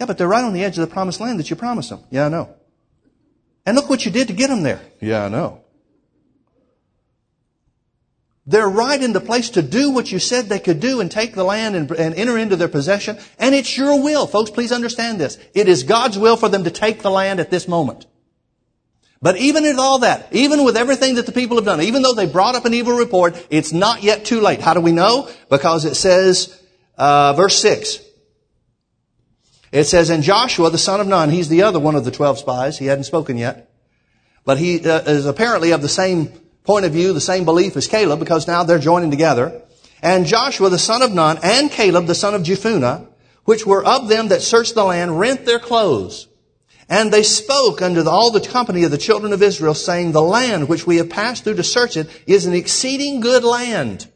Yeah, 0.00 0.06
but 0.06 0.18
they're 0.18 0.28
right 0.28 0.44
on 0.44 0.52
the 0.52 0.64
edge 0.64 0.76
of 0.78 0.86
the 0.86 0.92
promised 0.92 1.20
land 1.20 1.38
that 1.38 1.50
you 1.50 1.56
promised 1.56 1.90
them. 1.90 2.00
Yeah, 2.10 2.26
I 2.26 2.28
know. 2.28 2.54
And 3.64 3.76
look 3.76 3.88
what 3.88 4.04
you 4.04 4.10
did 4.10 4.28
to 4.28 4.34
get 4.34 4.48
them 4.48 4.62
there. 4.62 4.80
Yeah, 5.00 5.24
I 5.24 5.28
know. 5.28 5.63
They're 8.46 8.68
right 8.68 9.02
in 9.02 9.14
the 9.14 9.20
place 9.20 9.50
to 9.50 9.62
do 9.62 9.90
what 9.90 10.12
you 10.12 10.18
said 10.18 10.46
they 10.46 10.58
could 10.58 10.78
do 10.78 11.00
and 11.00 11.10
take 11.10 11.34
the 11.34 11.44
land 11.44 11.76
and, 11.76 11.90
and, 11.92 12.14
enter 12.14 12.36
into 12.36 12.56
their 12.56 12.68
possession. 12.68 13.18
And 13.38 13.54
it's 13.54 13.76
your 13.76 14.02
will. 14.02 14.26
Folks, 14.26 14.50
please 14.50 14.70
understand 14.70 15.18
this. 15.18 15.38
It 15.54 15.66
is 15.66 15.82
God's 15.82 16.18
will 16.18 16.36
for 16.36 16.50
them 16.50 16.64
to 16.64 16.70
take 16.70 17.00
the 17.00 17.10
land 17.10 17.40
at 17.40 17.50
this 17.50 17.66
moment. 17.66 18.06
But 19.22 19.38
even 19.38 19.64
in 19.64 19.78
all 19.78 20.00
that, 20.00 20.28
even 20.32 20.64
with 20.64 20.76
everything 20.76 21.14
that 21.14 21.24
the 21.24 21.32
people 21.32 21.56
have 21.56 21.64
done, 21.64 21.80
even 21.80 22.02
though 22.02 22.12
they 22.12 22.26
brought 22.26 22.54
up 22.54 22.66
an 22.66 22.74
evil 22.74 22.94
report, 22.94 23.46
it's 23.48 23.72
not 23.72 24.02
yet 24.02 24.26
too 24.26 24.42
late. 24.42 24.60
How 24.60 24.74
do 24.74 24.80
we 24.82 24.92
know? 24.92 25.30
Because 25.48 25.86
it 25.86 25.94
says, 25.94 26.60
uh, 26.98 27.32
verse 27.32 27.58
6. 27.58 28.00
It 29.72 29.84
says, 29.84 30.10
and 30.10 30.22
Joshua, 30.22 30.68
the 30.68 30.76
son 30.76 31.00
of 31.00 31.06
Nun, 31.06 31.30
he's 31.30 31.48
the 31.48 31.62
other 31.62 31.80
one 31.80 31.94
of 31.94 32.04
the 32.04 32.10
12 32.10 32.40
spies. 32.40 32.78
He 32.78 32.84
hadn't 32.84 33.04
spoken 33.04 33.38
yet. 33.38 33.70
But 34.44 34.58
he 34.58 34.86
uh, 34.86 35.00
is 35.00 35.24
apparently 35.24 35.70
of 35.70 35.80
the 35.80 35.88
same 35.88 36.30
point 36.64 36.86
of 36.86 36.92
view, 36.92 37.12
the 37.12 37.20
same 37.20 37.44
belief 37.44 37.76
as 37.76 37.86
Caleb 37.86 38.18
because 38.18 38.46
now 38.46 38.64
they're 38.64 38.78
joining 38.78 39.10
together. 39.10 39.62
And 40.02 40.26
Joshua 40.26 40.70
the 40.70 40.78
son 40.78 41.02
of 41.02 41.12
Nun 41.12 41.38
and 41.42 41.70
Caleb 41.70 42.06
the 42.06 42.14
son 42.14 42.34
of 42.34 42.42
Jephunneh, 42.42 43.06
which 43.44 43.66
were 43.66 43.84
of 43.84 44.08
them 44.08 44.28
that 44.28 44.42
searched 44.42 44.74
the 44.74 44.84
land, 44.84 45.18
rent 45.18 45.44
their 45.44 45.58
clothes. 45.58 46.26
And 46.88 47.12
they 47.12 47.22
spoke 47.22 47.82
unto 47.82 48.06
all 48.08 48.30
the 48.30 48.40
company 48.40 48.84
of 48.84 48.90
the 48.90 48.98
children 48.98 49.32
of 49.32 49.42
Israel, 49.42 49.74
saying, 49.74 50.12
The 50.12 50.22
land 50.22 50.68
which 50.68 50.86
we 50.86 50.96
have 50.96 51.10
passed 51.10 51.44
through 51.44 51.54
to 51.54 51.62
search 51.62 51.96
it 51.96 52.08
is 52.26 52.46
an 52.46 52.54
exceeding 52.54 53.20
good 53.20 53.44
land. 53.44 54.10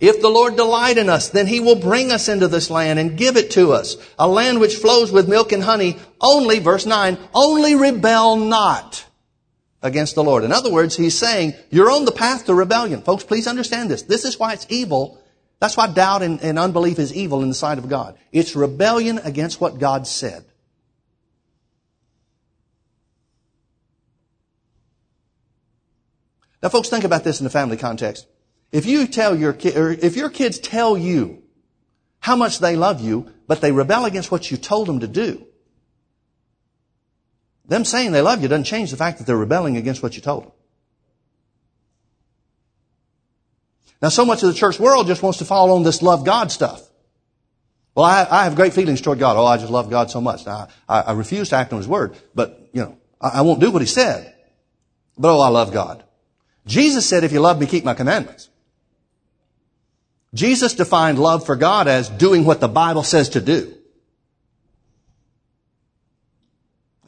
If 0.00 0.22
the 0.22 0.30
Lord 0.30 0.56
delight 0.56 0.96
in 0.96 1.08
us, 1.08 1.28
then 1.28 1.46
he 1.46 1.60
will 1.60 1.76
bring 1.76 2.10
us 2.10 2.28
into 2.28 2.48
this 2.48 2.70
land 2.70 2.98
and 2.98 3.18
give 3.18 3.36
it 3.36 3.50
to 3.52 3.72
us. 3.72 3.96
A 4.18 4.26
land 4.26 4.58
which 4.58 4.76
flows 4.76 5.12
with 5.12 5.28
milk 5.28 5.52
and 5.52 5.62
honey. 5.62 5.98
Only, 6.20 6.58
verse 6.58 6.86
9, 6.86 7.18
only 7.34 7.74
rebel 7.74 8.36
not 8.36 9.04
against 9.82 10.14
the 10.14 10.24
Lord. 10.24 10.44
In 10.44 10.52
other 10.52 10.70
words, 10.70 10.96
he's 10.96 11.18
saying, 11.18 11.54
you're 11.70 11.90
on 11.90 12.04
the 12.04 12.12
path 12.12 12.46
to 12.46 12.54
rebellion. 12.54 13.02
Folks, 13.02 13.24
please 13.24 13.46
understand 13.46 13.90
this. 13.90 14.02
This 14.02 14.24
is 14.24 14.38
why 14.38 14.52
it's 14.52 14.66
evil. 14.68 15.22
That's 15.58 15.76
why 15.76 15.86
doubt 15.86 16.22
and, 16.22 16.40
and 16.42 16.58
unbelief 16.58 16.98
is 16.98 17.14
evil 17.14 17.42
in 17.42 17.48
the 17.48 17.54
sight 17.54 17.78
of 17.78 17.88
God. 17.88 18.18
It's 18.32 18.56
rebellion 18.56 19.18
against 19.18 19.60
what 19.60 19.78
God 19.78 20.06
said. 20.06 20.44
Now 26.62 26.68
folks, 26.68 26.90
think 26.90 27.04
about 27.04 27.24
this 27.24 27.40
in 27.40 27.44
the 27.44 27.50
family 27.50 27.78
context. 27.78 28.26
If 28.70 28.86
you 28.86 29.06
tell 29.06 29.34
your 29.34 29.52
kid, 29.52 29.76
or 29.76 29.90
if 29.90 30.14
your 30.14 30.28
kids 30.28 30.58
tell 30.58 30.96
you 30.96 31.42
how 32.20 32.36
much 32.36 32.58
they 32.58 32.76
love 32.76 33.00
you, 33.00 33.32
but 33.46 33.62
they 33.62 33.72
rebel 33.72 34.04
against 34.04 34.30
what 34.30 34.50
you 34.50 34.56
told 34.56 34.86
them 34.86 35.00
to 35.00 35.08
do, 35.08 35.46
them 37.70 37.84
saying 37.84 38.10
they 38.10 38.20
love 38.20 38.42
you 38.42 38.48
doesn't 38.48 38.64
change 38.64 38.90
the 38.90 38.96
fact 38.96 39.18
that 39.18 39.26
they're 39.28 39.36
rebelling 39.36 39.76
against 39.76 40.02
what 40.02 40.16
you 40.16 40.20
told 40.20 40.42
them. 40.42 40.52
Now, 44.02 44.08
so 44.08 44.24
much 44.24 44.42
of 44.42 44.48
the 44.48 44.58
church 44.58 44.80
world 44.80 45.06
just 45.06 45.22
wants 45.22 45.38
to 45.38 45.44
fall 45.44 45.70
on 45.72 45.84
this 45.84 46.02
love 46.02 46.24
God 46.24 46.50
stuff. 46.50 46.82
Well, 47.94 48.04
I, 48.04 48.26
I 48.28 48.44
have 48.44 48.56
great 48.56 48.72
feelings 48.72 49.00
toward 49.00 49.20
God. 49.20 49.36
Oh, 49.36 49.46
I 49.46 49.56
just 49.56 49.70
love 49.70 49.88
God 49.88 50.10
so 50.10 50.20
much. 50.20 50.46
Now, 50.46 50.66
I, 50.88 51.00
I 51.02 51.12
refuse 51.12 51.50
to 51.50 51.56
act 51.56 51.72
on 51.72 51.78
His 51.78 51.86
word, 51.86 52.16
but, 52.34 52.70
you 52.72 52.82
know, 52.82 52.98
I, 53.20 53.28
I 53.28 53.40
won't 53.42 53.60
do 53.60 53.70
what 53.70 53.82
He 53.82 53.86
said. 53.86 54.34
But, 55.16 55.36
oh, 55.36 55.40
I 55.40 55.48
love 55.48 55.72
God. 55.72 56.02
Jesus 56.66 57.06
said, 57.08 57.22
if 57.22 57.32
you 57.32 57.40
love 57.40 57.60
me, 57.60 57.66
keep 57.66 57.84
my 57.84 57.94
commandments. 57.94 58.48
Jesus 60.34 60.74
defined 60.74 61.20
love 61.20 61.46
for 61.46 61.54
God 61.54 61.86
as 61.86 62.08
doing 62.08 62.44
what 62.44 62.58
the 62.58 62.68
Bible 62.68 63.04
says 63.04 63.30
to 63.30 63.40
do. 63.40 63.76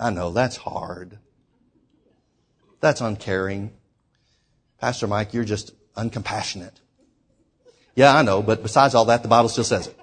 I 0.03 0.11
know 0.11 0.33
that's 0.33 0.57
hard. 0.57 1.17
That's 2.81 3.01
uncaring. 3.01 3.71
Pastor 4.81 5.07
Mike, 5.07 5.33
you're 5.33 5.45
just 5.45 5.73
uncompassionate. 5.95 6.73
Yeah, 7.95 8.17
I 8.17 8.23
know, 8.23 8.43
but 8.43 8.65
besides 8.65 8.97
all 8.97 9.05
that, 9.05 9.23
the 9.23 9.29
Bible 9.29 9.49
still 9.49 9.63
says 9.63 9.87
it. 9.87 9.99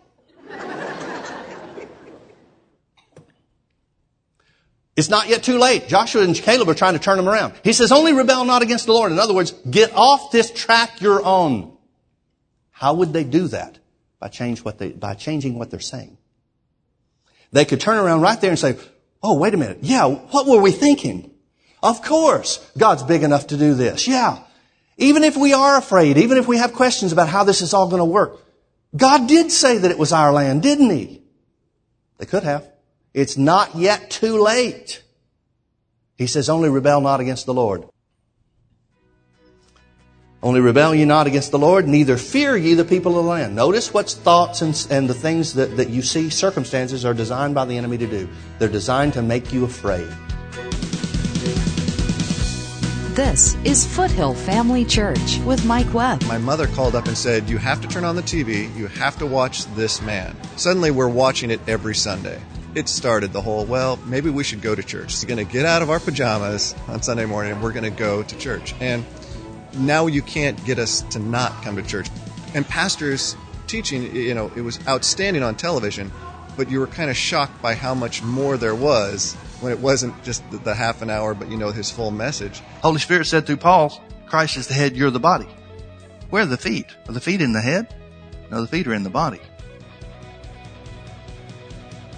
It's 4.95 5.09
not 5.09 5.27
yet 5.27 5.43
too 5.43 5.57
late. 5.57 5.87
Joshua 5.87 6.23
and 6.23 6.35
Caleb 6.35 6.69
are 6.69 6.73
trying 6.73 6.93
to 6.93 6.99
turn 6.99 7.17
them 7.17 7.27
around. 7.27 7.53
He 7.63 7.73
says, 7.73 7.91
only 7.91 8.13
rebel 8.13 8.45
not 8.45 8.61
against 8.61 8.85
the 8.85 8.93
Lord. 8.93 9.11
In 9.11 9.19
other 9.19 9.33
words, 9.33 9.51
get 9.69 9.93
off 9.93 10.31
this 10.31 10.51
track 10.51 11.01
you're 11.01 11.21
on. 11.21 11.77
How 12.71 12.93
would 12.93 13.11
they 13.11 13.25
do 13.25 13.49
that? 13.49 13.79
By, 14.19 14.29
change 14.29 14.63
what 14.63 14.77
they, 14.77 14.91
by 14.91 15.13
changing 15.15 15.57
what 15.57 15.71
they're 15.71 15.79
saying. 15.81 16.17
They 17.51 17.65
could 17.65 17.81
turn 17.81 17.97
around 17.97 18.21
right 18.21 18.39
there 18.39 18.49
and 18.49 18.59
say, 18.59 18.77
oh, 19.23 19.37
wait 19.37 19.53
a 19.53 19.57
minute. 19.57 19.79
Yeah, 19.81 20.07
what 20.07 20.47
were 20.47 20.61
we 20.61 20.71
thinking? 20.71 21.31
Of 21.81 22.01
course, 22.01 22.57
God's 22.77 23.03
big 23.03 23.23
enough 23.23 23.47
to 23.47 23.57
do 23.57 23.73
this. 23.73 24.07
Yeah. 24.07 24.43
Even 24.97 25.23
if 25.23 25.37
we 25.37 25.53
are 25.53 25.77
afraid, 25.77 26.17
even 26.17 26.37
if 26.37 26.47
we 26.47 26.57
have 26.57 26.73
questions 26.73 27.13
about 27.13 27.29
how 27.29 27.43
this 27.43 27.61
is 27.61 27.73
all 27.73 27.87
going 27.87 27.99
to 27.99 28.05
work, 28.05 28.37
God 28.95 29.27
did 29.27 29.51
say 29.51 29.77
that 29.77 29.91
it 29.91 29.97
was 29.97 30.11
our 30.11 30.31
land, 30.33 30.61
didn't 30.61 30.89
He? 30.89 31.21
They 32.17 32.25
could 32.25 32.43
have. 32.43 32.69
It's 33.13 33.37
not 33.37 33.75
yet 33.75 34.11
too 34.11 34.41
late. 34.41 35.01
He 36.17 36.27
says, 36.27 36.49
only 36.49 36.69
rebel 36.69 36.99
not 36.99 37.21
against 37.21 37.45
the 37.45 37.53
Lord. 37.53 37.85
Only 40.41 40.61
rebel 40.61 40.95
ye 40.95 41.03
not 41.03 41.27
against 41.27 41.51
the 41.51 41.59
Lord, 41.59 41.85
neither 41.85 42.15
fear 42.15 42.55
ye 42.55 42.73
the 42.73 42.85
people 42.85 43.19
of 43.19 43.25
the 43.25 43.29
land. 43.29 43.55
Notice 43.55 43.93
what 43.93 44.09
thoughts 44.09 44.61
and, 44.61 44.87
and 44.89 45.09
the 45.09 45.13
things 45.13 45.53
that, 45.55 45.75
that 45.75 45.89
you 45.89 46.01
see, 46.01 46.29
circumstances 46.29 47.03
are 47.03 47.13
designed 47.13 47.55
by 47.55 47.65
the 47.65 47.77
enemy 47.77 47.97
to 47.97 48.07
do. 48.07 48.29
They're 48.57 48.69
designed 48.69 49.11
to 49.13 49.21
make 49.21 49.51
you 49.51 49.65
afraid. 49.65 50.07
This 53.15 53.57
is 53.65 53.85
Foothill 53.85 54.33
Family 54.33 54.85
Church 54.85 55.39
with 55.39 55.65
Mike 55.65 55.93
Webb. 55.93 56.23
My 56.23 56.37
mother 56.37 56.67
called 56.67 56.95
up 56.95 57.07
and 57.07 57.17
said, 57.17 57.49
You 57.49 57.57
have 57.57 57.81
to 57.81 57.89
turn 57.89 58.05
on 58.05 58.15
the 58.15 58.21
TV, 58.21 58.73
you 58.77 58.87
have 58.87 59.17
to 59.17 59.25
watch 59.25 59.65
this 59.75 60.01
man. 60.01 60.37
Suddenly, 60.55 60.91
we're 60.91 61.09
watching 61.09 61.51
it 61.51 61.59
every 61.67 61.95
Sunday. 61.95 62.41
It 62.75 62.87
started 62.87 63.33
the 63.33 63.41
whole, 63.41 63.65
well, 63.65 63.99
maybe 64.05 64.29
we 64.29 64.45
should 64.45 64.61
go 64.61 64.73
to 64.73 64.83
church. 64.83 65.21
We're 65.21 65.27
going 65.27 65.45
to 65.45 65.51
get 65.51 65.65
out 65.65 65.81
of 65.81 65.89
our 65.89 65.99
pajamas 65.99 66.75
on 66.87 67.01
Sunday 67.01 67.25
morning 67.25 67.51
and 67.51 67.61
we're 67.61 67.73
going 67.73 67.83
to 67.83 67.89
go 67.89 68.23
to 68.23 68.37
church. 68.37 68.73
And 68.79 69.03
now 69.73 70.07
you 70.07 70.21
can't 70.21 70.63
get 70.65 70.79
us 70.79 71.01
to 71.03 71.19
not 71.19 71.63
come 71.63 71.75
to 71.75 71.83
church. 71.83 72.07
And 72.53 72.67
pastors 72.67 73.35
teaching, 73.67 74.15
you 74.15 74.33
know, 74.33 74.51
it 74.55 74.61
was 74.61 74.79
outstanding 74.87 75.43
on 75.43 75.55
television, 75.55 76.11
but 76.57 76.69
you 76.69 76.79
were 76.79 76.87
kind 76.87 77.09
of 77.09 77.15
shocked 77.15 77.61
by 77.61 77.75
how 77.75 77.93
much 77.93 78.23
more 78.23 78.57
there 78.57 78.75
was 78.75 79.35
when 79.61 79.71
it 79.71 79.79
wasn't 79.79 80.21
just 80.23 80.49
the, 80.51 80.57
the 80.57 80.73
half 80.73 81.01
an 81.01 81.09
hour, 81.09 81.33
but 81.33 81.49
you 81.49 81.57
know, 81.57 81.71
his 81.71 81.91
full 81.91 82.11
message. 82.11 82.61
Holy 82.81 82.99
Spirit 82.99 83.25
said 83.25 83.45
through 83.45 83.57
Paul, 83.57 84.01
Christ 84.25 84.57
is 84.57 84.67
the 84.67 84.73
head, 84.73 84.95
you're 84.95 85.11
the 85.11 85.19
body. 85.19 85.47
Where 86.29 86.43
are 86.43 86.47
the 86.47 86.57
feet? 86.57 86.87
Are 87.07 87.13
the 87.13 87.21
feet 87.21 87.41
in 87.41 87.53
the 87.53 87.61
head? 87.61 87.93
No, 88.51 88.61
the 88.61 88.67
feet 88.67 88.87
are 88.87 88.93
in 88.93 89.03
the 89.03 89.09
body. 89.09 89.41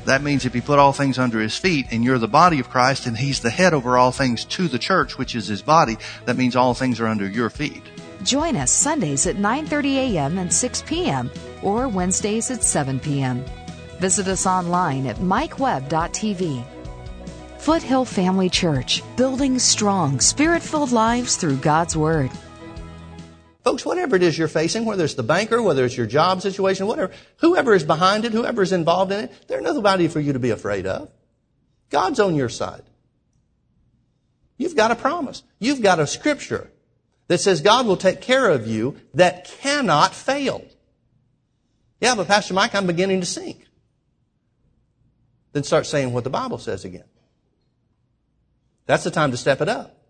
That 0.06 0.24
means 0.24 0.46
if 0.46 0.54
he 0.54 0.62
put 0.62 0.80
all 0.80 0.94
things 0.94 1.20
under 1.20 1.40
his 1.40 1.58
feet 1.58 1.88
and 1.92 2.04
you're 2.04 2.18
the 2.18 2.28
body 2.28 2.60
of 2.60 2.70
Christ 2.70 3.06
and 3.06 3.18
he's 3.18 3.40
the 3.40 3.50
head 3.50 3.74
over 3.74 3.98
all 3.98 4.12
things 4.12 4.46
to 4.46 4.68
the 4.68 4.80
church, 4.80 5.18
which 5.18 5.36
is 5.36 5.48
his 5.48 5.62
body, 5.62 5.98
that 6.26 6.38
means 6.38 6.56
all 6.56 6.74
things 6.74 7.00
are 7.00 7.08
under 7.08 7.28
your 7.28 7.50
feet. 7.50 7.84
Join 8.24 8.56
us 8.56 8.72
Sundays 8.72 9.26
at 9.28 9.38
9:30 9.38 9.96
a.m. 9.96 10.38
and 10.38 10.54
6 10.54 10.84
p.m. 10.84 11.30
or 11.62 11.88
Wednesdays 11.88 12.52
at 12.52 12.64
7 12.64 13.00
p.m. 13.00 13.44
Visit 14.00 14.28
us 14.28 14.46
online 14.46 15.06
at 15.08 15.18
mikewebb.tv. 15.18 16.66
Foothill 17.60 18.06
Family 18.06 18.50
Church, 18.50 19.04
building 19.16 19.60
strong, 19.60 20.20
spirit-filled 20.20 20.92
lives 20.92 21.36
through 21.36 21.58
God's 21.58 21.96
word. 21.96 22.32
Folks, 23.64 23.86
whatever 23.86 24.16
it 24.16 24.24
is 24.24 24.38
you're 24.38 24.48
facing, 24.48 24.86
whether 24.86 25.04
it's 25.04 25.14
the 25.14 25.24
banker, 25.24 25.62
whether 25.62 25.86
it's 25.86 25.96
your 25.96 26.08
job 26.08 26.42
situation, 26.42 26.88
whatever, 26.88 27.14
whoever 27.38 27.76
is 27.76 27.84
behind 27.84 28.26
it, 28.26 28.32
whoever 28.32 28.64
is 28.64 28.72
involved 28.72 29.12
in 29.12 29.26
it, 29.26 29.48
there's 29.48 29.62
nobody 29.62 30.08
for 30.08 30.20
you 30.20 30.34
to 30.34 30.40
be 30.40 30.50
afraid 30.50 30.88
of. 30.88 31.12
God's 31.90 32.20
on 32.20 32.36
your 32.36 32.50
side. 32.50 32.84
You've 34.58 34.76
got 34.76 34.92
a 34.92 34.96
promise. 34.96 35.44
You've 35.60 35.82
got 35.82 36.00
a 36.00 36.08
scripture 36.08 36.72
that 37.28 37.40
says 37.40 37.62
God 37.62 37.86
will 37.86 37.98
take 37.98 38.22
care 38.22 38.50
of 38.50 38.68
you 38.68 38.98
that 39.14 39.46
cannot 39.46 40.16
fail. 40.16 40.66
Yeah, 42.00 42.16
but 42.16 42.28
Pastor 42.28 42.56
Mike, 42.56 42.74
I'm 42.74 42.88
beginning 42.88 43.20
to 43.20 43.28
sink. 43.28 43.68
Then 45.54 45.64
start 45.64 45.86
saying 45.86 46.14
what 46.14 46.24
the 46.24 46.30
Bible 46.30 46.58
says 46.58 46.84
again. 46.84 47.04
That's 48.88 49.04
the 49.04 49.12
time 49.12 49.32
to 49.32 49.38
step 49.38 49.62
it 49.62 49.70
up. 49.70 50.01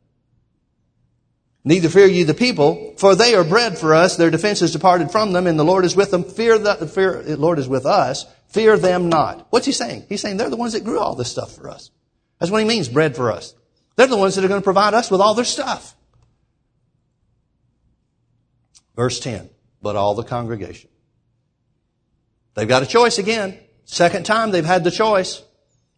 Neither 1.63 1.89
fear 1.89 2.07
ye 2.07 2.23
the 2.23 2.33
people, 2.33 2.95
for 2.97 3.15
they 3.15 3.35
are 3.35 3.43
bread 3.43 3.77
for 3.77 3.93
us. 3.93 4.17
Their 4.17 4.31
defense 4.31 4.61
is 4.63 4.71
departed 4.71 5.11
from 5.11 5.31
them, 5.31 5.45
and 5.45 5.59
the 5.59 5.63
Lord 5.63 5.85
is 5.85 5.95
with 5.95 6.09
them. 6.09 6.23
Fear 6.23 6.57
the 6.57 6.87
fear, 6.87 7.21
the 7.21 7.37
Lord 7.37 7.59
is 7.59 7.67
with 7.67 7.85
us. 7.85 8.25
Fear 8.47 8.77
them 8.77 9.09
not. 9.09 9.47
What's 9.51 9.67
he 9.67 9.71
saying? 9.71 10.05
He's 10.09 10.21
saying 10.21 10.37
they're 10.37 10.49
the 10.49 10.55
ones 10.55 10.73
that 10.73 10.83
grew 10.83 10.99
all 10.99 11.15
this 11.15 11.31
stuff 11.31 11.55
for 11.55 11.69
us. 11.69 11.91
That's 12.39 12.51
what 12.51 12.61
he 12.61 12.67
means, 12.67 12.89
bread 12.89 13.15
for 13.15 13.31
us. 13.31 13.53
They're 13.95 14.07
the 14.07 14.17
ones 14.17 14.35
that 14.35 14.43
are 14.43 14.47
going 14.47 14.61
to 14.61 14.63
provide 14.63 14.95
us 14.95 15.11
with 15.11 15.21
all 15.21 15.35
their 15.35 15.45
stuff. 15.45 15.95
Verse 18.95 19.19
10. 19.19 19.49
But 19.81 19.95
all 19.95 20.15
the 20.15 20.23
congregation. 20.23 20.89
They've 22.55 22.67
got 22.67 22.83
a 22.83 22.87
choice 22.87 23.19
again. 23.19 23.57
Second 23.85 24.25
time 24.25 24.51
they've 24.51 24.65
had 24.65 24.83
the 24.83 24.91
choice. 24.91 25.43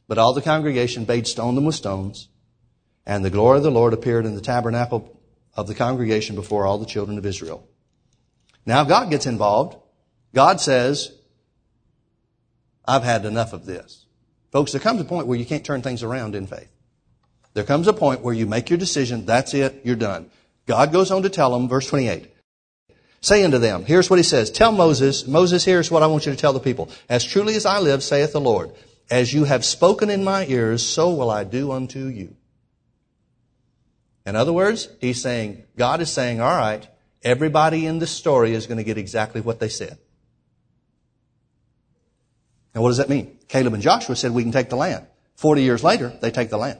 But 0.07 0.17
all 0.17 0.33
the 0.33 0.41
congregation 0.41 1.05
bade 1.05 1.27
stone 1.27 1.55
them 1.55 1.65
with 1.65 1.75
stones. 1.75 2.27
And 3.05 3.23
the 3.23 3.29
glory 3.29 3.57
of 3.57 3.63
the 3.63 3.71
Lord 3.71 3.93
appeared 3.93 4.25
in 4.25 4.35
the 4.35 4.41
tabernacle 4.41 5.19
of 5.55 5.67
the 5.67 5.75
congregation 5.75 6.35
before 6.35 6.65
all 6.65 6.77
the 6.77 6.85
children 6.85 7.17
of 7.17 7.25
Israel. 7.25 7.67
Now 8.65 8.83
God 8.83 9.09
gets 9.09 9.25
involved. 9.25 9.77
God 10.33 10.59
says, 10.59 11.11
I've 12.85 13.03
had 13.03 13.25
enough 13.25 13.53
of 13.53 13.65
this. 13.65 14.05
Folks, 14.51 14.71
there 14.71 14.81
comes 14.81 15.01
a 15.01 15.05
point 15.05 15.27
where 15.27 15.37
you 15.37 15.45
can't 15.45 15.65
turn 15.65 15.81
things 15.81 16.03
around 16.03 16.35
in 16.35 16.47
faith. 16.47 16.69
There 17.53 17.63
comes 17.63 17.87
a 17.87 17.93
point 17.93 18.21
where 18.21 18.33
you 18.33 18.45
make 18.45 18.69
your 18.69 18.79
decision, 18.79 19.25
that's 19.25 19.53
it, 19.53 19.81
you're 19.83 19.95
done. 19.95 20.29
God 20.65 20.91
goes 20.91 21.11
on 21.11 21.23
to 21.23 21.29
tell 21.29 21.51
them, 21.51 21.67
verse 21.67 21.87
28, 21.87 22.31
Say 23.21 23.43
unto 23.43 23.57
them, 23.57 23.85
here's 23.85 24.09
what 24.09 24.19
he 24.19 24.23
says, 24.23 24.51
tell 24.51 24.71
Moses, 24.71 25.27
Moses, 25.27 25.63
here's 25.63 25.89
what 25.89 26.03
I 26.03 26.07
want 26.07 26.25
you 26.25 26.31
to 26.31 26.37
tell 26.37 26.53
the 26.53 26.59
people. 26.59 26.89
As 27.07 27.23
truly 27.23 27.55
as 27.55 27.65
I 27.65 27.79
live, 27.79 28.03
saith 28.03 28.33
the 28.33 28.41
Lord, 28.41 28.71
as 29.09 29.33
you 29.33 29.45
have 29.45 29.63
spoken 29.63 30.09
in 30.09 30.23
my 30.23 30.45
ears, 30.45 30.85
so 30.85 31.13
will 31.13 31.29
I 31.29 31.43
do 31.43 31.71
unto 31.71 32.07
you. 32.07 32.35
In 34.25 34.35
other 34.35 34.53
words, 34.53 34.87
he's 35.01 35.21
saying, 35.21 35.63
God 35.77 36.01
is 36.01 36.11
saying, 36.11 36.39
all 36.39 36.55
right, 36.55 36.87
everybody 37.23 37.85
in 37.85 37.99
this 37.99 38.11
story 38.11 38.53
is 38.53 38.67
going 38.67 38.77
to 38.77 38.83
get 38.83 38.97
exactly 38.97 39.41
what 39.41 39.59
they 39.59 39.69
said. 39.69 39.97
Now 42.73 42.81
what 42.81 42.89
does 42.89 42.97
that 42.97 43.09
mean? 43.09 43.37
Caleb 43.47 43.73
and 43.73 43.83
Joshua 43.83 44.15
said 44.15 44.31
we 44.31 44.43
can 44.43 44.51
take 44.51 44.69
the 44.69 44.75
land. 44.75 45.05
Forty 45.35 45.63
years 45.63 45.83
later, 45.83 46.13
they 46.21 46.31
take 46.31 46.49
the 46.49 46.57
land. 46.57 46.79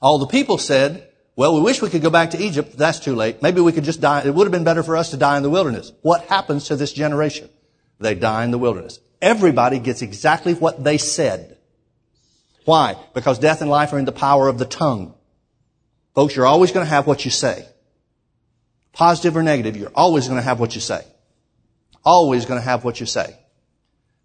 All 0.00 0.18
the 0.18 0.26
people 0.26 0.58
said, 0.58 1.08
well, 1.36 1.54
we 1.54 1.60
wish 1.60 1.82
we 1.82 1.90
could 1.90 2.02
go 2.02 2.10
back 2.10 2.30
to 2.30 2.42
Egypt. 2.42 2.76
That's 2.78 2.98
too 2.98 3.14
late. 3.14 3.42
Maybe 3.42 3.60
we 3.60 3.72
could 3.72 3.84
just 3.84 4.00
die. 4.00 4.22
It 4.24 4.34
would 4.34 4.46
have 4.46 4.52
been 4.52 4.64
better 4.64 4.82
for 4.82 4.96
us 4.96 5.10
to 5.10 5.18
die 5.18 5.36
in 5.36 5.42
the 5.42 5.50
wilderness. 5.50 5.92
What 6.00 6.24
happens 6.24 6.68
to 6.68 6.76
this 6.76 6.92
generation? 6.92 7.50
They 8.00 8.14
die 8.14 8.44
in 8.44 8.50
the 8.50 8.58
wilderness. 8.58 9.00
Everybody 9.20 9.78
gets 9.78 10.02
exactly 10.02 10.54
what 10.54 10.82
they 10.82 10.98
said. 10.98 11.58
Why? 12.64 12.96
Because 13.14 13.38
death 13.38 13.60
and 13.60 13.70
life 13.70 13.92
are 13.92 13.98
in 13.98 14.06
the 14.06 14.12
power 14.12 14.48
of 14.48 14.58
the 14.58 14.64
tongue. 14.64 15.14
Folks, 16.16 16.34
you're 16.34 16.46
always 16.46 16.72
going 16.72 16.84
to 16.84 16.88
have 16.88 17.06
what 17.06 17.26
you 17.26 17.30
say. 17.30 17.68
Positive 18.94 19.36
or 19.36 19.42
negative, 19.42 19.76
you're 19.76 19.92
always 19.94 20.28
going 20.28 20.38
to 20.38 20.42
have 20.42 20.58
what 20.58 20.74
you 20.74 20.80
say. 20.80 21.04
Always 22.02 22.46
going 22.46 22.58
to 22.58 22.64
have 22.64 22.84
what 22.84 22.98
you 22.98 23.04
say. 23.04 23.36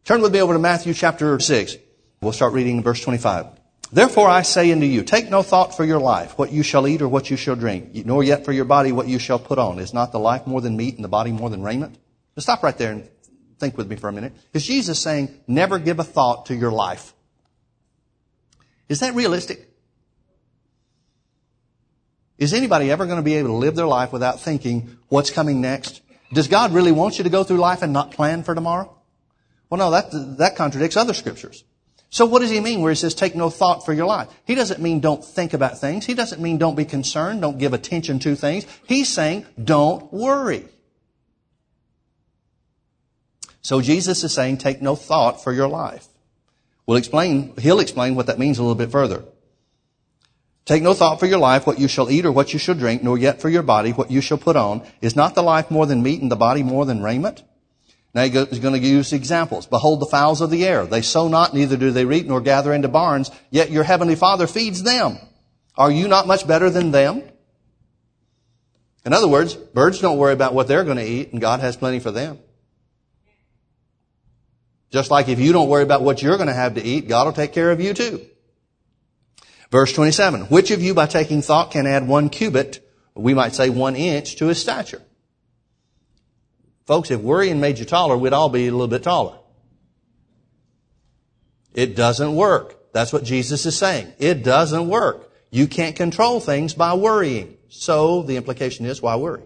Turn 0.05 0.21
with 0.21 0.31
me 0.31 0.41
over 0.41 0.53
to 0.53 0.59
Matthew 0.59 0.93
chapter 0.93 1.37
6. 1.37 1.75
We'll 2.21 2.31
start 2.31 2.53
reading 2.53 2.77
in 2.77 2.81
verse 2.81 3.01
25. 3.01 3.47
Therefore 3.91 4.29
I 4.29 4.43
say 4.43 4.71
unto 4.71 4.85
you, 4.85 5.03
take 5.03 5.29
no 5.29 5.41
thought 5.41 5.75
for 5.75 5.83
your 5.83 5.99
life, 5.99 6.37
what 6.37 6.53
you 6.53 6.63
shall 6.63 6.87
eat 6.87 7.01
or 7.01 7.09
what 7.09 7.29
you 7.29 7.35
shall 7.35 7.57
drink, 7.57 7.93
nor 8.05 8.23
yet 8.23 8.45
for 8.45 8.53
your 8.53 8.63
body 8.63 8.93
what 8.93 9.09
you 9.09 9.19
shall 9.19 9.37
put 9.37 9.59
on. 9.59 9.77
Is 9.77 9.93
not 9.93 10.13
the 10.13 10.19
life 10.19 10.47
more 10.47 10.61
than 10.61 10.77
meat 10.77 10.95
and 10.95 11.03
the 11.03 11.09
body 11.09 11.33
more 11.33 11.49
than 11.49 11.61
raiment? 11.61 11.97
Stop 12.37 12.63
right 12.63 12.77
there 12.77 12.93
and 12.93 13.09
think 13.59 13.77
with 13.77 13.89
me 13.89 13.97
for 13.97 14.07
a 14.07 14.13
minute. 14.13 14.31
Is 14.53 14.65
Jesus 14.65 14.97
saying, 14.97 15.41
never 15.45 15.77
give 15.77 15.99
a 15.99 16.05
thought 16.05 16.45
to 16.45 16.55
your 16.55 16.71
life? 16.71 17.13
Is 18.87 19.01
that 19.01 19.13
realistic? 19.13 19.70
Is 22.41 22.55
anybody 22.55 22.89
ever 22.89 23.05
going 23.05 23.19
to 23.19 23.23
be 23.23 23.35
able 23.35 23.49
to 23.49 23.55
live 23.55 23.75
their 23.75 23.85
life 23.85 24.11
without 24.11 24.39
thinking 24.39 24.97
what's 25.09 25.29
coming 25.29 25.61
next? 25.61 26.01
Does 26.33 26.47
God 26.47 26.73
really 26.73 26.91
want 26.91 27.19
you 27.19 27.23
to 27.23 27.29
go 27.29 27.43
through 27.43 27.57
life 27.57 27.83
and 27.83 27.93
not 27.93 28.09
plan 28.09 28.41
for 28.41 28.55
tomorrow? 28.55 28.91
Well, 29.69 29.77
no, 29.77 29.91
that, 29.91 30.37
that 30.39 30.55
contradicts 30.55 30.97
other 30.97 31.13
scriptures. 31.13 31.63
So 32.09 32.25
what 32.25 32.39
does 32.39 32.49
he 32.49 32.59
mean 32.59 32.81
where 32.81 32.91
he 32.91 32.95
says 32.95 33.13
take 33.13 33.35
no 33.35 33.51
thought 33.51 33.85
for 33.85 33.93
your 33.93 34.07
life? 34.07 34.27
He 34.43 34.55
doesn't 34.55 34.81
mean 34.81 35.01
don't 35.01 35.23
think 35.23 35.53
about 35.53 35.79
things. 35.79 36.07
He 36.07 36.15
doesn't 36.15 36.41
mean 36.41 36.57
don't 36.57 36.73
be 36.73 36.83
concerned, 36.83 37.41
don't 37.41 37.59
give 37.59 37.73
attention 37.73 38.17
to 38.21 38.35
things. 38.35 38.65
He's 38.87 39.07
saying 39.07 39.45
don't 39.63 40.11
worry. 40.11 40.65
So 43.61 43.81
Jesus 43.81 44.23
is 44.23 44.33
saying 44.33 44.57
take 44.57 44.81
no 44.81 44.95
thought 44.95 45.43
for 45.43 45.53
your 45.53 45.67
life. 45.67 46.07
We'll 46.87 46.97
explain, 46.97 47.55
he'll 47.57 47.79
explain 47.79 48.15
what 48.15 48.25
that 48.25 48.39
means 48.39 48.57
a 48.57 48.63
little 48.63 48.73
bit 48.73 48.89
further. 48.89 49.25
Take 50.65 50.83
no 50.83 50.93
thought 50.93 51.19
for 51.19 51.25
your 51.25 51.39
life, 51.39 51.65
what 51.65 51.79
you 51.79 51.87
shall 51.87 52.11
eat 52.11 52.25
or 52.25 52.31
what 52.31 52.53
you 52.53 52.59
shall 52.59 52.75
drink, 52.75 53.01
nor 53.03 53.17
yet 53.17 53.41
for 53.41 53.49
your 53.49 53.63
body, 53.63 53.91
what 53.91 54.11
you 54.11 54.21
shall 54.21 54.37
put 54.37 54.55
on. 54.55 54.83
Is 55.01 55.15
not 55.15 55.33
the 55.33 55.41
life 55.41 55.71
more 55.71 55.85
than 55.85 56.03
meat 56.03 56.21
and 56.21 56.31
the 56.31 56.35
body 56.35 56.61
more 56.61 56.85
than 56.85 57.01
raiment? 57.01 57.43
Now 58.13 58.23
he's 58.23 58.59
going 58.59 58.79
to 58.79 58.87
use 58.87 59.13
examples. 59.13 59.65
Behold 59.65 60.01
the 60.01 60.05
fowls 60.05 60.41
of 60.41 60.49
the 60.49 60.65
air. 60.65 60.85
They 60.85 61.01
sow 61.01 61.27
not, 61.29 61.53
neither 61.53 61.77
do 61.77 61.91
they 61.91 62.05
reap, 62.05 62.27
nor 62.27 62.41
gather 62.41 62.73
into 62.73 62.89
barns, 62.89 63.31
yet 63.49 63.71
your 63.71 63.83
heavenly 63.83 64.15
Father 64.15 64.47
feeds 64.47 64.83
them. 64.83 65.17
Are 65.77 65.91
you 65.91 66.07
not 66.07 66.27
much 66.27 66.45
better 66.45 66.69
than 66.69 66.91
them? 66.91 67.23
In 69.05 69.13
other 69.13 69.27
words, 69.27 69.55
birds 69.55 69.99
don't 69.99 70.17
worry 70.17 70.33
about 70.33 70.53
what 70.53 70.67
they're 70.67 70.83
going 70.83 70.97
to 70.97 71.07
eat, 71.07 71.31
and 71.31 71.41
God 71.41 71.61
has 71.61 71.75
plenty 71.75 71.99
for 71.99 72.11
them. 72.11 72.37
Just 74.91 75.09
like 75.09 75.29
if 75.29 75.39
you 75.39 75.53
don't 75.53 75.69
worry 75.69 75.83
about 75.83 76.01
what 76.01 76.21
you're 76.21 76.35
going 76.35 76.49
to 76.49 76.53
have 76.53 76.75
to 76.75 76.83
eat, 76.83 77.07
God 77.07 77.25
will 77.25 77.33
take 77.33 77.53
care 77.53 77.71
of 77.71 77.79
you 77.79 77.93
too. 77.93 78.25
Verse 79.71 79.93
27. 79.93 80.41
Which 80.43 80.69
of 80.69 80.81
you 80.81 80.93
by 80.93 81.07
taking 81.07 81.41
thought 81.41 81.71
can 81.71 81.87
add 81.87 82.07
one 82.07 82.29
cubit, 82.29 82.85
we 83.15 83.33
might 83.33 83.55
say 83.55 83.69
one 83.69 83.95
inch, 83.95 84.35
to 84.35 84.47
his 84.47 84.59
stature? 84.59 85.01
Folks, 86.85 87.09
if 87.09 87.21
worrying 87.21 87.61
made 87.61 87.79
you 87.79 87.85
taller, 87.85 88.17
we'd 88.17 88.33
all 88.33 88.49
be 88.49 88.67
a 88.67 88.71
little 88.71 88.87
bit 88.87 89.03
taller. 89.03 89.37
It 91.73 91.95
doesn't 91.95 92.35
work. 92.35 92.91
That's 92.91 93.13
what 93.13 93.23
Jesus 93.23 93.65
is 93.65 93.77
saying. 93.77 94.11
It 94.19 94.43
doesn't 94.43 94.89
work. 94.89 95.31
You 95.49 95.67
can't 95.67 95.95
control 95.95 96.41
things 96.41 96.73
by 96.73 96.93
worrying. 96.95 97.57
So 97.69 98.23
the 98.23 98.35
implication 98.35 98.85
is, 98.85 99.01
why 99.01 99.15
worry? 99.15 99.43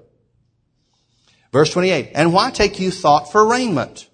Verse 1.51 1.71
28. 1.71 2.11
And 2.15 2.33
why 2.33 2.49
take 2.49 2.79
you 2.79 2.89
thought 2.89 3.31
for 3.31 3.47
raiment? 3.47 4.09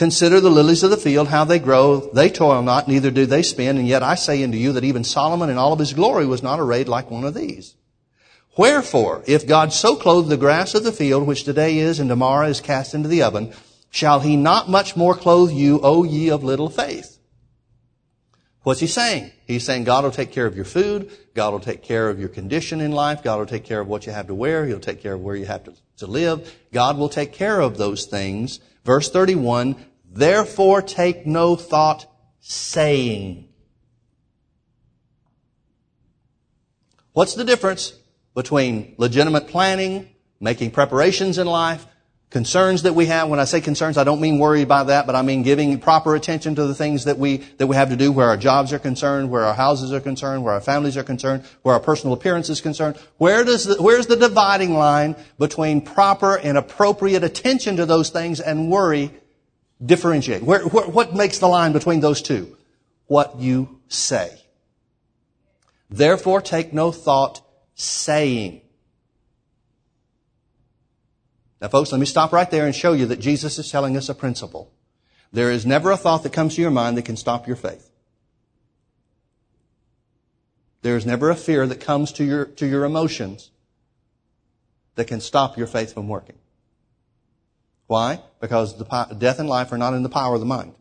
Consider 0.00 0.40
the 0.40 0.48
lilies 0.48 0.82
of 0.82 0.88
the 0.88 0.96
field, 0.96 1.28
how 1.28 1.44
they 1.44 1.58
grow. 1.58 2.00
They 2.14 2.30
toil 2.30 2.62
not, 2.62 2.88
neither 2.88 3.10
do 3.10 3.26
they 3.26 3.42
spin. 3.42 3.76
And 3.76 3.86
yet 3.86 4.02
I 4.02 4.14
say 4.14 4.42
unto 4.42 4.56
you 4.56 4.72
that 4.72 4.84
even 4.84 5.04
Solomon 5.04 5.50
in 5.50 5.58
all 5.58 5.74
of 5.74 5.78
his 5.78 5.92
glory 5.92 6.24
was 6.24 6.42
not 6.42 6.58
arrayed 6.58 6.88
like 6.88 7.10
one 7.10 7.22
of 7.22 7.34
these. 7.34 7.74
Wherefore, 8.56 9.22
if 9.26 9.46
God 9.46 9.74
so 9.74 9.96
clothe 9.96 10.30
the 10.30 10.38
grass 10.38 10.74
of 10.74 10.84
the 10.84 10.90
field, 10.90 11.26
which 11.26 11.44
today 11.44 11.76
is 11.76 12.00
and 12.00 12.08
tomorrow 12.08 12.46
is 12.46 12.62
cast 12.62 12.94
into 12.94 13.10
the 13.10 13.22
oven, 13.22 13.52
shall 13.90 14.20
he 14.20 14.36
not 14.36 14.70
much 14.70 14.96
more 14.96 15.14
clothe 15.14 15.52
you, 15.52 15.78
O 15.82 16.02
ye 16.04 16.30
of 16.30 16.42
little 16.42 16.70
faith? 16.70 17.18
What's 18.62 18.80
he 18.80 18.86
saying? 18.86 19.30
He's 19.46 19.64
saying 19.64 19.84
God 19.84 20.04
will 20.04 20.12
take 20.12 20.32
care 20.32 20.46
of 20.46 20.56
your 20.56 20.64
food. 20.64 21.10
God 21.34 21.52
will 21.52 21.60
take 21.60 21.82
care 21.82 22.08
of 22.08 22.18
your 22.18 22.30
condition 22.30 22.80
in 22.80 22.92
life. 22.92 23.22
God 23.22 23.38
will 23.38 23.44
take 23.44 23.64
care 23.64 23.80
of 23.80 23.86
what 23.86 24.06
you 24.06 24.12
have 24.12 24.28
to 24.28 24.34
wear. 24.34 24.64
He'll 24.64 24.80
take 24.80 25.02
care 25.02 25.12
of 25.12 25.20
where 25.20 25.36
you 25.36 25.44
have 25.44 25.64
to, 25.64 25.74
to 25.98 26.06
live. 26.06 26.56
God 26.72 26.96
will 26.96 27.10
take 27.10 27.34
care 27.34 27.60
of 27.60 27.76
those 27.76 28.06
things. 28.06 28.60
Verse 28.84 29.10
31, 29.10 29.76
Therefore 30.10 30.82
take 30.82 31.26
no 31.26 31.56
thought 31.56 32.06
saying. 32.40 33.48
What's 37.12 37.34
the 37.34 37.44
difference 37.44 37.94
between 38.34 38.94
legitimate 38.96 39.48
planning, 39.48 40.08
making 40.40 40.70
preparations 40.70 41.38
in 41.38 41.46
life, 41.46 41.86
concerns 42.30 42.82
that 42.82 42.94
we 42.94 43.06
have. 43.06 43.28
When 43.28 43.40
I 43.40 43.44
say 43.44 43.60
concerns, 43.60 43.98
I 43.98 44.04
don't 44.04 44.20
mean 44.20 44.38
worried 44.38 44.68
by 44.68 44.84
that, 44.84 45.06
but 45.06 45.16
I 45.16 45.22
mean 45.22 45.42
giving 45.42 45.78
proper 45.80 46.14
attention 46.14 46.54
to 46.54 46.66
the 46.66 46.74
things 46.74 47.04
that 47.04 47.18
we, 47.18 47.38
that 47.58 47.66
we 47.66 47.74
have 47.74 47.90
to 47.90 47.96
do 47.96 48.12
where 48.12 48.28
our 48.28 48.36
jobs 48.36 48.72
are 48.72 48.78
concerned, 48.78 49.30
where 49.30 49.44
our 49.44 49.54
houses 49.54 49.92
are 49.92 50.00
concerned, 50.00 50.44
where 50.44 50.54
our 50.54 50.60
families 50.60 50.96
are 50.96 51.02
concerned, 51.02 51.44
where 51.62 51.74
our 51.74 51.80
personal 51.80 52.14
appearance 52.14 52.48
is 52.48 52.60
concerned. 52.60 52.96
Where 53.18 53.44
does 53.44 53.64
the, 53.64 53.82
where's 53.82 54.06
the 54.06 54.16
dividing 54.16 54.74
line 54.74 55.16
between 55.38 55.80
proper 55.80 56.38
and 56.38 56.56
appropriate 56.56 57.24
attention 57.24 57.76
to 57.76 57.86
those 57.86 58.10
things 58.10 58.38
and 58.38 58.70
worry 58.70 59.12
differentiate? 59.84 60.42
Where, 60.42 60.62
what 60.66 61.14
makes 61.14 61.38
the 61.38 61.48
line 61.48 61.72
between 61.72 62.00
those 62.00 62.22
two? 62.22 62.56
What 63.06 63.38
you 63.38 63.80
say. 63.88 64.40
Therefore, 65.88 66.40
take 66.40 66.72
no 66.72 66.92
thought 66.92 67.40
saying. 67.74 68.60
Now, 71.60 71.68
folks, 71.68 71.92
let 71.92 71.98
me 71.98 72.06
stop 72.06 72.32
right 72.32 72.50
there 72.50 72.64
and 72.64 72.74
show 72.74 72.92
you 72.92 73.06
that 73.06 73.20
Jesus 73.20 73.58
is 73.58 73.70
telling 73.70 73.96
us 73.96 74.08
a 74.08 74.14
principle. 74.14 74.72
There 75.32 75.50
is 75.50 75.66
never 75.66 75.90
a 75.90 75.96
thought 75.96 76.22
that 76.22 76.32
comes 76.32 76.54
to 76.54 76.62
your 76.62 76.70
mind 76.70 76.96
that 76.96 77.04
can 77.04 77.16
stop 77.16 77.46
your 77.46 77.56
faith. 77.56 77.90
There 80.82 80.96
is 80.96 81.04
never 81.04 81.28
a 81.30 81.36
fear 81.36 81.66
that 81.66 81.80
comes 81.80 82.12
to 82.12 82.24
your, 82.24 82.46
to 82.46 82.66
your 82.66 82.84
emotions 82.84 83.50
that 84.94 85.06
can 85.06 85.20
stop 85.20 85.58
your 85.58 85.66
faith 85.66 85.92
from 85.92 86.08
working. 86.08 86.36
Why? 87.90 88.20
Because 88.40 88.78
the, 88.78 88.84
death 89.18 89.40
and 89.40 89.48
life 89.48 89.72
are 89.72 89.76
not 89.76 89.94
in 89.94 90.04
the 90.04 90.08
power 90.08 90.34
of 90.34 90.40
the 90.40 90.46
mind. 90.46 90.76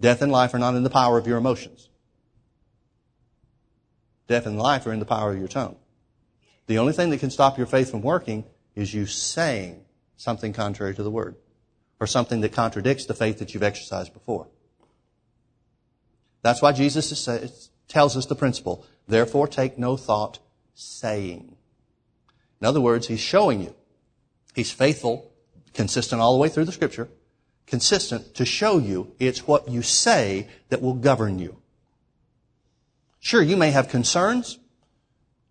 Death 0.00 0.22
and 0.22 0.30
life 0.30 0.54
are 0.54 0.60
not 0.60 0.76
in 0.76 0.84
the 0.84 0.88
power 0.88 1.18
of 1.18 1.26
your 1.26 1.36
emotions. 1.36 1.88
Death 4.28 4.46
and 4.46 4.56
life 4.56 4.86
are 4.86 4.92
in 4.92 5.00
the 5.00 5.04
power 5.04 5.32
of 5.32 5.38
your 5.40 5.48
tongue. 5.48 5.74
The 6.68 6.78
only 6.78 6.92
thing 6.92 7.10
that 7.10 7.18
can 7.18 7.30
stop 7.30 7.58
your 7.58 7.66
faith 7.66 7.90
from 7.90 8.02
working 8.02 8.44
is 8.76 8.94
you 8.94 9.06
saying 9.06 9.84
something 10.16 10.52
contrary 10.52 10.94
to 10.94 11.02
the 11.02 11.10
word 11.10 11.34
or 11.98 12.06
something 12.06 12.40
that 12.42 12.52
contradicts 12.52 13.06
the 13.06 13.14
faith 13.14 13.40
that 13.40 13.54
you've 13.54 13.64
exercised 13.64 14.12
before. 14.12 14.46
That's 16.42 16.62
why 16.62 16.70
Jesus 16.70 17.28
tells 17.88 18.16
us 18.16 18.26
the 18.26 18.36
principle. 18.36 18.86
Therefore, 19.08 19.48
take 19.48 19.76
no 19.76 19.96
thought 19.96 20.38
saying. 20.76 21.56
In 22.60 22.64
other 22.64 22.80
words, 22.80 23.08
he's 23.08 23.18
showing 23.18 23.60
you 23.60 23.74
He's 24.58 24.72
faithful, 24.72 25.30
consistent 25.72 26.20
all 26.20 26.32
the 26.32 26.40
way 26.40 26.48
through 26.48 26.64
the 26.64 26.72
scripture, 26.72 27.08
consistent 27.68 28.34
to 28.34 28.44
show 28.44 28.78
you 28.78 29.14
it's 29.20 29.46
what 29.46 29.68
you 29.68 29.82
say 29.82 30.48
that 30.70 30.82
will 30.82 30.94
govern 30.94 31.38
you. 31.38 31.58
Sure, 33.20 33.40
you 33.40 33.56
may 33.56 33.70
have 33.70 33.88
concerns. 33.88 34.58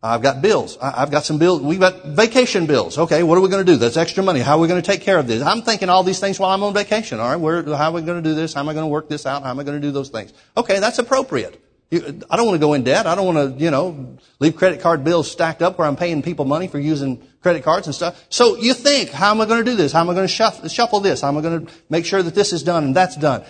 I've 0.04 0.22
got 0.22 0.42
bills. 0.42 0.78
I've 0.82 1.10
got 1.10 1.24
some 1.24 1.38
bills. 1.38 1.62
We've 1.62 1.80
got 1.80 2.04
vacation 2.04 2.66
bills. 2.66 2.98
Okay, 2.98 3.24
what 3.24 3.38
are 3.38 3.42
we 3.42 3.48
going 3.48 3.66
to 3.66 3.72
do? 3.72 3.78
That's 3.78 3.96
extra 3.96 4.26
money. 4.26 4.42
How 4.42 4.58
are 4.58 4.60
we 4.60 4.68
going 4.68 4.82
to 4.82 4.86
take 4.86 5.04
care 5.04 5.20
of 5.20 5.26
this? 5.26 5.42
I'm 5.42 5.62
thinking 5.62 5.88
all 5.88 6.04
these 6.04 6.20
things 6.20 6.38
while 6.38 6.52
I'm 6.52 6.62
on 6.64 6.74
vacation. 6.74 7.22
All 7.22 7.30
right, 7.30 7.38
where, 7.38 7.64
how 7.64 7.92
are 7.92 7.94
we 7.94 8.02
going 8.02 8.22
to 8.22 8.30
do 8.30 8.36
this? 8.36 8.56
How 8.56 8.60
am 8.60 8.68
I 8.68 8.74
going 8.74 8.84
to 8.84 8.90
work 8.90 9.08
this 9.08 9.26
out? 9.26 9.44
How 9.44 9.52
am 9.52 9.60
I 9.62 9.64
going 9.64 9.80
to 9.80 9.88
do 9.88 9.94
those 9.94 10.10
things? 10.10 10.34
Okay, 10.58 10.82
that's 10.82 11.00
appropriate. 11.00 11.64
I 11.90 12.36
don't 12.36 12.46
want 12.46 12.56
to 12.56 12.66
go 12.66 12.74
in 12.74 12.84
debt. 12.84 13.08
I 13.08 13.16
don't 13.16 13.34
want 13.34 13.58
to, 13.58 13.64
you 13.64 13.72
know, 13.72 14.18
leave 14.40 14.58
credit 14.58 14.82
card 14.82 15.06
bills 15.06 15.32
stacked 15.32 15.62
up 15.62 15.78
where 15.78 15.88
I'm 15.88 15.96
paying 15.96 16.22
people 16.22 16.44
money 16.44 16.68
for 16.68 16.80
using 16.80 17.26
credit 17.42 17.64
cards 17.64 17.88
and 17.88 17.96
stuff. 17.96 18.26
So 18.30 18.58
you 18.58 18.74
think, 18.74 19.10
how 19.10 19.32
am 19.32 19.40
I 19.40 19.46
going 19.46 19.64
to 19.64 19.72
do 19.72 19.78
this? 19.78 19.94
How 19.94 20.02
am 20.02 20.10
I 20.10 20.14
going 20.14 20.28
to 20.28 20.70
shuffle, 20.70 21.00
this? 21.00 21.22
How 21.22 21.30
am 21.30 21.38
I 21.38 21.42
going 21.42 21.66
to 21.66 21.74
make 21.90 22.06
sure 22.06 22.22
that 22.22 22.36
this 22.36 22.52
is 22.52 22.64
done 22.64 22.84
and 22.84 22.96
that's 22.96 23.16
done? 23.16 23.44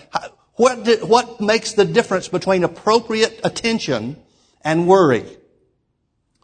What, 0.53 0.83
did, 0.83 1.03
what 1.03 1.41
makes 1.41 1.73
the 1.73 1.85
difference 1.85 2.27
between 2.27 2.63
appropriate 2.63 3.39
attention 3.43 4.17
and 4.61 4.87
worry. 4.87 5.25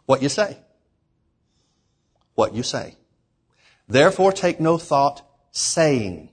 What 0.06 0.22
you 0.22 0.28
say. 0.28 0.58
What 2.34 2.54
you 2.54 2.62
say. 2.62 2.96
Therefore 3.86 4.32
take 4.32 4.58
no 4.58 4.78
thought 4.78 5.22
saying, 5.52 6.30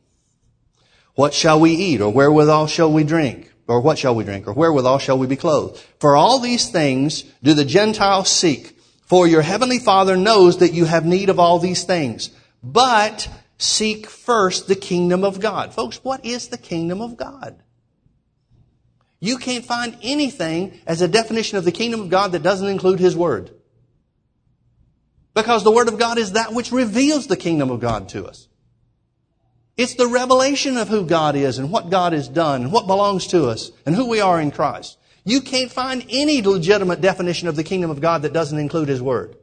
what 1.14 1.34
shall 1.34 1.60
we 1.60 1.72
eat? 1.72 2.02
Or 2.02 2.12
wherewithal 2.12 2.68
shall 2.68 2.92
we 2.92 3.04
drink? 3.04 3.51
Or 3.68 3.82
what 3.82 3.98
shall 3.98 4.16
we 4.16 4.24
drink? 4.24 4.48
Or 4.48 4.54
wherewithal 4.54 5.00
shall 5.00 5.18
we 5.18 5.28
be 5.28 5.36
clothed? 5.36 5.78
For 6.00 6.16
all 6.16 6.40
these 6.40 6.70
things 6.70 7.24
do 7.44 7.54
the 7.54 7.66
Gentiles 7.66 8.30
seek. 8.30 8.78
For 9.06 9.28
your 9.28 9.42
heavenly 9.42 9.80
Father 9.80 10.16
knows 10.16 10.58
that 10.58 10.74
you 10.74 10.86
have 10.86 11.06
need 11.06 11.30
of 11.30 11.40
all 11.40 11.60
these 11.60 11.84
things. 11.84 12.30
But 12.64 13.28
seek 13.58 14.08
first 14.08 14.68
the 14.68 14.76
kingdom 14.76 15.24
of 15.24 15.40
God. 15.40 15.74
Folks, 15.74 16.04
what 16.04 16.26
is 16.26 16.48
the 16.48 16.58
kingdom 16.58 17.02
of 17.02 17.18
God? 17.18 17.62
You 19.20 19.38
can't 19.38 19.66
find 19.66 19.98
anything 20.02 20.80
as 20.88 21.02
a 21.02 21.08
definition 21.08 21.58
of 21.58 21.64
the 21.64 21.72
kingdom 21.72 22.02
of 22.02 22.10
God 22.10 22.32
that 22.32 22.42
doesn't 22.42 22.68
include 22.68 23.00
His 23.00 23.16
Word. 23.16 23.52
Because 25.34 25.64
the 25.64 25.72
Word 25.72 25.88
of 25.88 26.00
God 26.00 26.18
is 26.18 26.34
that 26.34 26.54
which 26.54 26.72
reveals 26.72 27.28
the 27.28 27.38
kingdom 27.38 27.70
of 27.70 27.80
God 27.80 28.10
to 28.10 28.26
us. 28.26 28.48
It's 29.82 29.96
the 29.96 30.06
revelation 30.06 30.78
of 30.78 30.90
who 30.90 31.08
God 31.08 31.36
is 31.36 31.58
and 31.58 31.72
what 31.72 31.90
God 31.90 32.14
has 32.14 32.28
done 32.28 32.62
and 32.62 32.72
what 32.72 32.86
belongs 32.86 33.26
to 33.28 33.48
us 33.48 33.72
and 33.84 33.96
who 33.96 34.08
we 34.08 34.22
are 34.22 34.40
in 34.40 34.52
Christ. 34.52 34.96
You 35.24 35.42
can't 35.42 35.72
find 35.72 36.06
any 36.08 36.44
legitimate 36.44 37.02
definition 37.02 37.48
of 37.48 37.56
the 37.56 37.64
kingdom 37.64 37.90
of 37.90 38.00
God 38.00 38.22
that 38.22 38.32
doesn't 38.32 38.60
include 38.60 38.90
His 38.90 39.02
Word. 39.02 39.36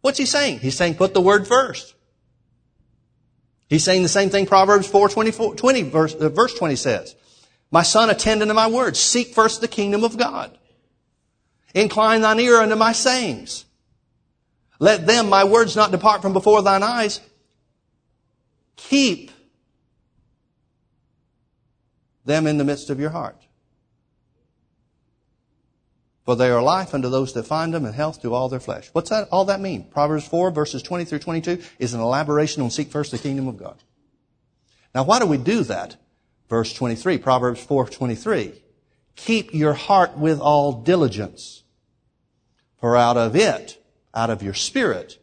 What's 0.00 0.18
He 0.18 0.26
saying? 0.26 0.58
He's 0.58 0.76
saying 0.76 0.96
put 0.96 1.14
the 1.14 1.20
Word 1.20 1.46
first. 1.46 1.94
He's 3.68 3.84
saying 3.84 4.02
the 4.02 4.08
same 4.08 4.30
thing 4.30 4.46
Proverbs 4.46 4.88
4, 4.88 5.08
24, 5.08 5.54
20, 5.54 5.82
verse, 5.82 6.14
uh, 6.16 6.28
verse 6.28 6.54
20 6.54 6.74
says. 6.74 7.14
My 7.70 7.84
son, 7.84 8.10
attend 8.10 8.42
unto 8.42 8.54
my 8.54 8.66
words. 8.66 8.98
Seek 8.98 9.32
first 9.32 9.60
the 9.60 9.68
kingdom 9.68 10.02
of 10.02 10.18
God. 10.18 10.58
Incline 11.72 12.22
thine 12.22 12.40
ear 12.40 12.56
unto 12.56 12.74
my 12.74 12.90
sayings. 12.90 13.64
Let 14.80 15.06
them, 15.06 15.28
my 15.28 15.44
words, 15.44 15.76
not 15.76 15.92
depart 15.92 16.20
from 16.20 16.32
before 16.32 16.62
thine 16.62 16.82
eyes. 16.82 17.20
Keep 18.74 19.30
them 22.24 22.46
in 22.46 22.58
the 22.58 22.64
midst 22.64 22.90
of 22.90 23.00
your 23.00 23.10
heart. 23.10 23.36
For 26.24 26.36
they 26.36 26.50
are 26.50 26.62
life 26.62 26.94
unto 26.94 27.08
those 27.08 27.32
that 27.32 27.44
find 27.44 27.74
them 27.74 27.84
and 27.84 27.94
health 27.94 28.22
to 28.22 28.32
all 28.32 28.48
their 28.48 28.60
flesh. 28.60 28.88
What's 28.92 29.10
that, 29.10 29.28
all 29.32 29.46
that 29.46 29.60
mean? 29.60 29.84
Proverbs 29.84 30.26
4 30.26 30.52
verses 30.52 30.82
20 30.82 31.04
through 31.04 31.18
22 31.18 31.62
is 31.78 31.94
an 31.94 32.00
elaboration 32.00 32.62
on 32.62 32.70
seek 32.70 32.90
first 32.90 33.10
the 33.10 33.18
kingdom 33.18 33.48
of 33.48 33.56
God. 33.56 33.82
Now 34.94 35.04
why 35.04 35.18
do 35.18 35.26
we 35.26 35.36
do 35.36 35.64
that? 35.64 35.96
Verse 36.48 36.72
23, 36.74 37.18
Proverbs 37.18 37.62
4, 37.64 37.88
23. 37.88 38.62
Keep 39.16 39.54
your 39.54 39.72
heart 39.72 40.16
with 40.16 40.38
all 40.38 40.82
diligence, 40.82 41.64
for 42.78 42.96
out 42.96 43.16
of 43.16 43.34
it, 43.34 43.82
out 44.14 44.30
of 44.30 44.42
your 44.42 44.54
spirit, 44.54 45.18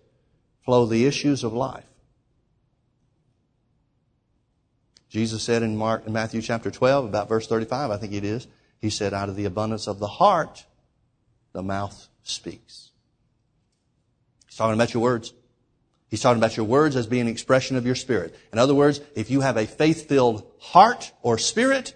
flow 0.65 0.85
the 0.85 1.05
issues 1.05 1.43
of 1.43 1.53
life. 1.53 1.88
Jesus 5.09 5.41
said 5.43 5.63
in 5.63 5.75
Mark, 5.75 6.05
in 6.05 6.13
Matthew 6.13 6.41
chapter 6.41 6.69
12, 6.69 7.05
about 7.05 7.27
verse 7.27 7.47
35, 7.47 7.91
I 7.91 7.97
think 7.97 8.13
it 8.13 8.23
is, 8.23 8.47
he 8.79 8.89
said, 8.89 9.13
out 9.13 9.27
of 9.27 9.35
the 9.35 9.45
abundance 9.45 9.87
of 9.87 9.99
the 9.99 10.07
heart, 10.07 10.65
the 11.51 11.63
mouth 11.63 12.07
speaks. 12.23 12.91
He's 14.47 14.55
talking 14.55 14.75
about 14.75 14.93
your 14.93 15.01
words. 15.01 15.33
He's 16.09 16.21
talking 16.21 16.39
about 16.39 16.57
your 16.57 16.65
words 16.65 16.95
as 16.95 17.07
being 17.07 17.23
an 17.23 17.27
expression 17.27 17.75
of 17.75 17.85
your 17.85 17.95
spirit. 17.95 18.35
In 18.53 18.59
other 18.59 18.73
words, 18.73 19.01
if 19.15 19.29
you 19.29 19.41
have 19.41 19.57
a 19.57 19.65
faith-filled 19.65 20.43
heart 20.59 21.11
or 21.21 21.37
spirit, 21.37 21.95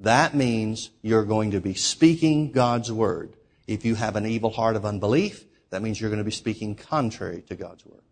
that 0.00 0.34
means 0.34 0.90
you're 1.02 1.24
going 1.24 1.52
to 1.52 1.60
be 1.60 1.74
speaking 1.74 2.52
God's 2.52 2.92
word. 2.92 3.34
If 3.66 3.84
you 3.84 3.94
have 3.94 4.16
an 4.16 4.26
evil 4.26 4.50
heart 4.50 4.76
of 4.76 4.84
unbelief, 4.84 5.44
that 5.70 5.82
means 5.82 6.00
you're 6.00 6.10
going 6.10 6.18
to 6.18 6.24
be 6.24 6.30
speaking 6.30 6.74
contrary 6.74 7.42
to 7.48 7.54
God's 7.54 7.84
word. 7.84 8.02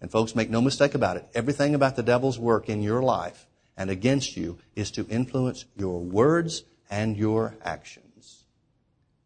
And 0.00 0.10
folks, 0.10 0.34
make 0.34 0.50
no 0.50 0.60
mistake 0.60 0.94
about 0.94 1.16
it. 1.16 1.26
Everything 1.34 1.74
about 1.74 1.96
the 1.96 2.02
devil's 2.02 2.38
work 2.38 2.68
in 2.68 2.82
your 2.82 3.02
life 3.02 3.46
and 3.76 3.90
against 3.90 4.36
you 4.36 4.58
is 4.74 4.90
to 4.92 5.06
influence 5.08 5.64
your 5.76 6.00
words 6.00 6.64
and 6.90 7.16
your 7.16 7.54
actions. 7.64 8.44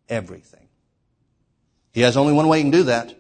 Everything. 0.08 0.68
He 1.92 2.02
has 2.02 2.16
only 2.16 2.32
one 2.32 2.48
way 2.48 2.58
he 2.58 2.64
can 2.64 2.70
do 2.70 2.84
that, 2.84 3.08
and 3.08 3.16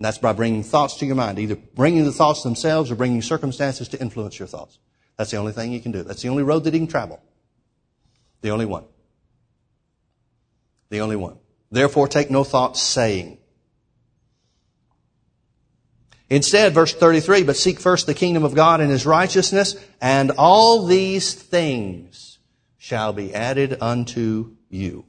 that's 0.00 0.18
by 0.18 0.32
bringing 0.32 0.62
thoughts 0.62 0.96
to 0.96 1.06
your 1.06 1.16
mind. 1.16 1.38
Either 1.38 1.56
bringing 1.56 2.04
the 2.04 2.12
thoughts 2.12 2.42
themselves 2.42 2.90
or 2.90 2.96
bringing 2.96 3.22
circumstances 3.22 3.88
to 3.88 4.00
influence 4.00 4.38
your 4.38 4.48
thoughts. 4.48 4.78
That's 5.16 5.30
the 5.30 5.36
only 5.36 5.52
thing 5.52 5.70
he 5.70 5.80
can 5.80 5.92
do. 5.92 6.02
That's 6.02 6.22
the 6.22 6.28
only 6.28 6.42
road 6.42 6.64
that 6.64 6.72
he 6.72 6.80
can 6.80 6.88
travel. 6.88 7.20
The 8.40 8.50
only 8.50 8.66
one. 8.66 8.84
The 10.88 11.00
only 11.00 11.16
one. 11.16 11.38
Therefore 11.70 12.08
take 12.08 12.30
no 12.30 12.42
thought 12.42 12.76
saying. 12.76 13.38
Instead, 16.30 16.72
verse 16.72 16.94
33, 16.94 17.42
but 17.42 17.56
seek 17.56 17.80
first 17.80 18.06
the 18.06 18.14
kingdom 18.14 18.44
of 18.44 18.54
God 18.54 18.80
and 18.80 18.90
his 18.90 19.04
righteousness, 19.04 19.74
and 20.00 20.30
all 20.30 20.86
these 20.86 21.34
things 21.34 22.38
shall 22.78 23.12
be 23.12 23.34
added 23.34 23.76
unto 23.80 24.56
you. 24.68 25.04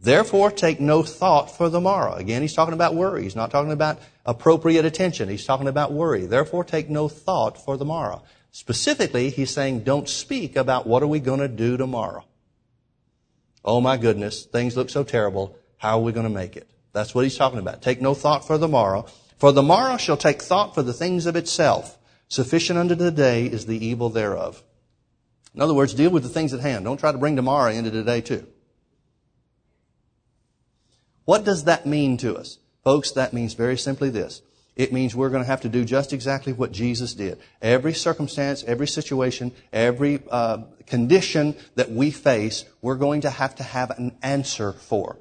Therefore, 0.00 0.50
take 0.50 0.80
no 0.80 1.02
thought 1.02 1.54
for 1.54 1.68
the 1.68 1.80
morrow. 1.80 2.14
Again, 2.14 2.40
he's 2.40 2.54
talking 2.54 2.72
about 2.72 2.94
worry. 2.94 3.24
He's 3.24 3.36
not 3.36 3.50
talking 3.50 3.72
about 3.72 3.98
appropriate 4.24 4.84
attention. 4.84 5.28
He's 5.28 5.44
talking 5.44 5.68
about 5.68 5.92
worry. 5.92 6.24
Therefore, 6.24 6.64
take 6.64 6.88
no 6.88 7.08
thought 7.08 7.62
for 7.62 7.76
the 7.76 7.84
morrow. 7.84 8.22
Specifically, 8.52 9.30
he's 9.30 9.50
saying, 9.50 9.80
don't 9.80 10.08
speak 10.08 10.56
about 10.56 10.86
what 10.86 11.02
are 11.02 11.08
we 11.08 11.20
going 11.20 11.40
to 11.40 11.48
do 11.48 11.76
tomorrow. 11.76 12.24
Oh 13.64 13.80
my 13.80 13.96
goodness, 13.96 14.46
things 14.46 14.76
look 14.76 14.88
so 14.88 15.04
terrible. 15.04 15.56
How 15.76 15.98
are 15.98 16.02
we 16.02 16.12
going 16.12 16.24
to 16.24 16.30
make 16.30 16.56
it? 16.56 16.70
That's 16.92 17.14
what 17.14 17.24
he's 17.24 17.36
talking 17.36 17.58
about. 17.58 17.82
Take 17.82 18.00
no 18.00 18.14
thought 18.14 18.46
for 18.46 18.56
the 18.56 18.68
morrow. 18.68 19.06
For 19.40 19.52
the 19.52 19.62
morrow 19.62 19.96
shall 19.96 20.18
take 20.18 20.42
thought 20.42 20.74
for 20.74 20.82
the 20.82 20.92
things 20.92 21.24
of 21.24 21.34
itself. 21.34 21.98
Sufficient 22.28 22.78
unto 22.78 22.94
the 22.94 23.10
day 23.10 23.46
is 23.46 23.64
the 23.64 23.84
evil 23.84 24.10
thereof. 24.10 24.62
In 25.54 25.62
other 25.62 25.72
words, 25.72 25.94
deal 25.94 26.10
with 26.10 26.22
the 26.22 26.28
things 26.28 26.52
at 26.52 26.60
hand. 26.60 26.84
Don't 26.84 27.00
try 27.00 27.10
to 27.10 27.18
bring 27.18 27.36
tomorrow 27.36 27.72
into 27.72 27.90
today 27.90 28.20
too. 28.20 28.46
What 31.24 31.44
does 31.44 31.64
that 31.64 31.86
mean 31.86 32.18
to 32.18 32.36
us? 32.36 32.58
Folks, 32.84 33.12
that 33.12 33.32
means 33.32 33.54
very 33.54 33.78
simply 33.78 34.10
this. 34.10 34.42
It 34.76 34.92
means 34.92 35.16
we're 35.16 35.30
going 35.30 35.42
to 35.42 35.50
have 35.50 35.62
to 35.62 35.68
do 35.70 35.86
just 35.86 36.12
exactly 36.12 36.52
what 36.52 36.70
Jesus 36.70 37.14
did. 37.14 37.38
Every 37.62 37.94
circumstance, 37.94 38.62
every 38.64 38.86
situation, 38.86 39.52
every 39.72 40.22
uh, 40.30 40.64
condition 40.86 41.56
that 41.76 41.90
we 41.90 42.10
face, 42.10 42.66
we're 42.82 42.94
going 42.96 43.22
to 43.22 43.30
have 43.30 43.54
to 43.56 43.62
have 43.62 43.90
an 43.90 44.16
answer 44.22 44.72
for 44.72 45.18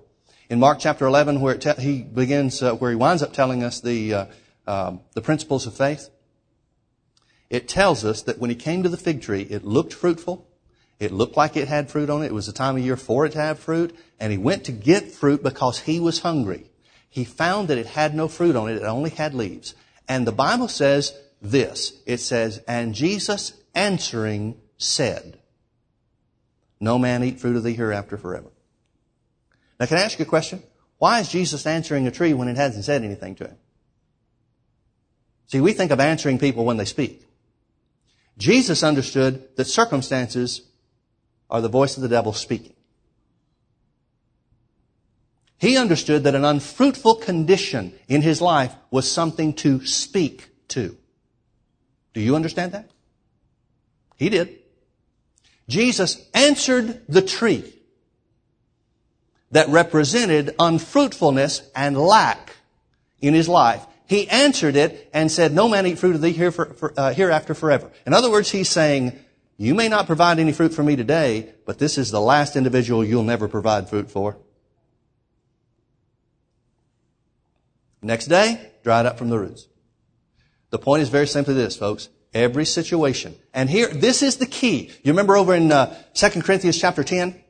in 0.50 0.60
Mark 0.60 0.80
chapter 0.80 1.06
11, 1.06 1.42
where 1.42 1.56
te- 1.56 1.82
he 1.82 2.02
begins, 2.02 2.62
uh, 2.62 2.74
where 2.74 2.90
he 2.90 2.96
winds 2.96 3.22
up 3.22 3.34
telling 3.34 3.64
us 3.64 3.80
the, 3.80 4.14
uh, 4.14 4.26
um, 4.68 5.02
the 5.14 5.22
principles 5.22 5.68
of 5.68 5.76
faith, 5.76 6.10
it 7.50 7.68
tells 7.68 8.04
us 8.04 8.24
that 8.24 8.40
when 8.40 8.50
he 8.50 8.56
came 8.56 8.84
to 8.84 8.90
the 8.90 8.98
fig 8.98 9.22
tree, 9.22 9.42
it 9.44 9.64
looked 9.64 9.94
fruitful. 9.94 10.48
It 11.00 11.12
looked 11.12 11.38
like 11.38 11.56
it 11.56 11.68
had 11.68 11.90
fruit 11.90 12.10
on 12.10 12.24
it. 12.24 12.28
It 12.28 12.34
was 12.34 12.48
the 12.48 12.54
time 12.54 12.76
of 12.76 12.84
year 12.84 12.98
for 12.98 13.26
it 13.26 13.32
to 13.32 13.40
have 13.40 13.60
fruit. 13.60 13.96
And 14.20 14.32
he 14.32 14.38
went 14.38 14.66
to 14.66 14.72
get 14.72 15.12
fruit 15.12 15.42
because 15.42 15.82
he 15.82 16.00
was 16.00 16.20
hungry. 16.20 16.70
He 17.10 17.24
found 17.24 17.70
that 17.70 17.78
it 17.78 17.88
had 17.88 18.14
no 18.14 18.28
fruit 18.28 18.56
on 18.56 18.70
it. 18.70 18.76
It 18.76 18.84
only 18.84 19.10
had 19.10 19.34
leaves. 19.34 19.74
And 20.08 20.28
the 20.28 20.32
Bible 20.32 20.68
says 20.68 21.14
this. 21.42 21.94
It 22.06 22.18
says, 22.18 22.62
and 22.68 22.94
Jesus 22.94 23.54
answering 23.74 24.60
said, 24.78 25.40
no 26.80 26.98
man 26.98 27.24
eat 27.24 27.40
fruit 27.40 27.56
of 27.56 27.64
thee 27.64 27.74
hereafter 27.74 28.18
forever. 28.18 28.50
Now, 29.80 29.86
can 29.86 29.98
I 29.98 30.02
ask 30.02 30.20
you 30.20 30.26
a 30.26 30.28
question? 30.28 30.62
Why 30.98 31.20
is 31.20 31.30
Jesus 31.30 31.66
answering 31.66 32.06
a 32.06 32.12
tree 32.12 32.34
when 32.34 32.50
it 32.50 32.58
hasn't 32.58 32.86
said 32.86 33.04
anything 33.04 33.36
to 33.36 33.46
him? 33.48 33.58
See, 35.48 35.62
we 35.62 35.74
think 35.74 35.92
of 35.92 36.00
answering 36.00 36.38
people 36.38 36.66
when 36.66 36.78
they 36.78 36.86
speak. 36.86 37.26
Jesus 38.38 38.84
understood 38.84 39.56
that 39.56 39.66
circumstances 39.66 40.62
are 41.50 41.62
the 41.62 41.70
voice 41.70 41.98
of 41.98 42.04
the 42.04 42.10
devil 42.10 42.34
speaking. 42.34 42.74
He 45.58 45.78
understood 45.78 46.24
that 46.24 46.36
an 46.36 46.46
unfruitful 46.46 47.16
condition 47.16 47.94
in 48.08 48.22
his 48.22 48.42
life 48.42 48.74
was 48.92 49.12
something 49.12 49.54
to 49.56 49.86
speak 49.86 50.50
to. 50.70 50.98
Do 52.14 52.22
you 52.22 52.36
understand 52.36 52.74
that? 52.74 52.90
He 54.16 54.30
did. 54.30 54.60
Jesus 55.68 56.26
answered 56.34 57.02
the 57.08 57.22
tree 57.22 57.79
that 59.52 59.68
represented 59.70 60.56
unfruitfulness 60.60 61.62
and 61.76 61.98
lack 61.98 62.56
in 63.22 63.34
his 63.34 63.48
life. 63.48 63.86
He 64.08 64.28
answered 64.30 64.76
it 64.76 65.10
and 65.14 65.32
said, 65.32 65.54
no 65.54 65.68
man 65.68 65.86
eat 65.86 66.00
fruit 66.00 66.16
of 66.16 66.22
thee 66.22 66.32
here 66.32 66.52
for, 66.52 66.74
for, 66.74 66.94
uh, 66.98 67.14
hereafter 67.14 67.54
forever. 67.54 67.92
In 68.06 68.14
other 68.14 68.32
words, 68.32 68.50
he's 68.50 68.70
saying, 68.70 69.18
you 69.58 69.76
may 69.76 69.88
not 69.88 70.08
provide 70.08 70.40
any 70.40 70.52
fruit 70.52 70.74
for 70.74 70.84
me 70.84 70.96
today, 70.96 71.54
but 71.66 71.80
this 71.80 71.98
is 71.98 72.12
the 72.12 72.22
last 72.22 72.56
individual 72.56 73.04
you'll 73.04 73.24
never 73.24 73.48
provide 73.48 73.90
fruit 73.90 74.10
for. 74.10 74.38
Next 78.02 78.28
day, 78.28 78.72
dried 78.84 79.06
up 79.06 79.18
from 79.18 79.30
the 79.30 79.38
roots. 79.38 79.68
The 80.70 80.80
point 80.80 81.02
is 81.02 81.10
very 81.10 81.28
simply 81.28 81.54
this, 81.54 81.76
folks. 81.76 82.10
Every 82.34 82.66
situation. 82.66 83.36
And 83.54 83.70
here, 83.70 83.88
this 83.88 84.24
is 84.24 84.38
the 84.38 84.46
key. 84.46 84.92
You 85.04 85.12
remember 85.12 85.36
over 85.36 85.54
in 85.54 85.72
uh, 85.72 85.96
2 86.14 86.42
Corinthians 86.42 86.80
chapter 86.80 87.04
10? 87.04 87.44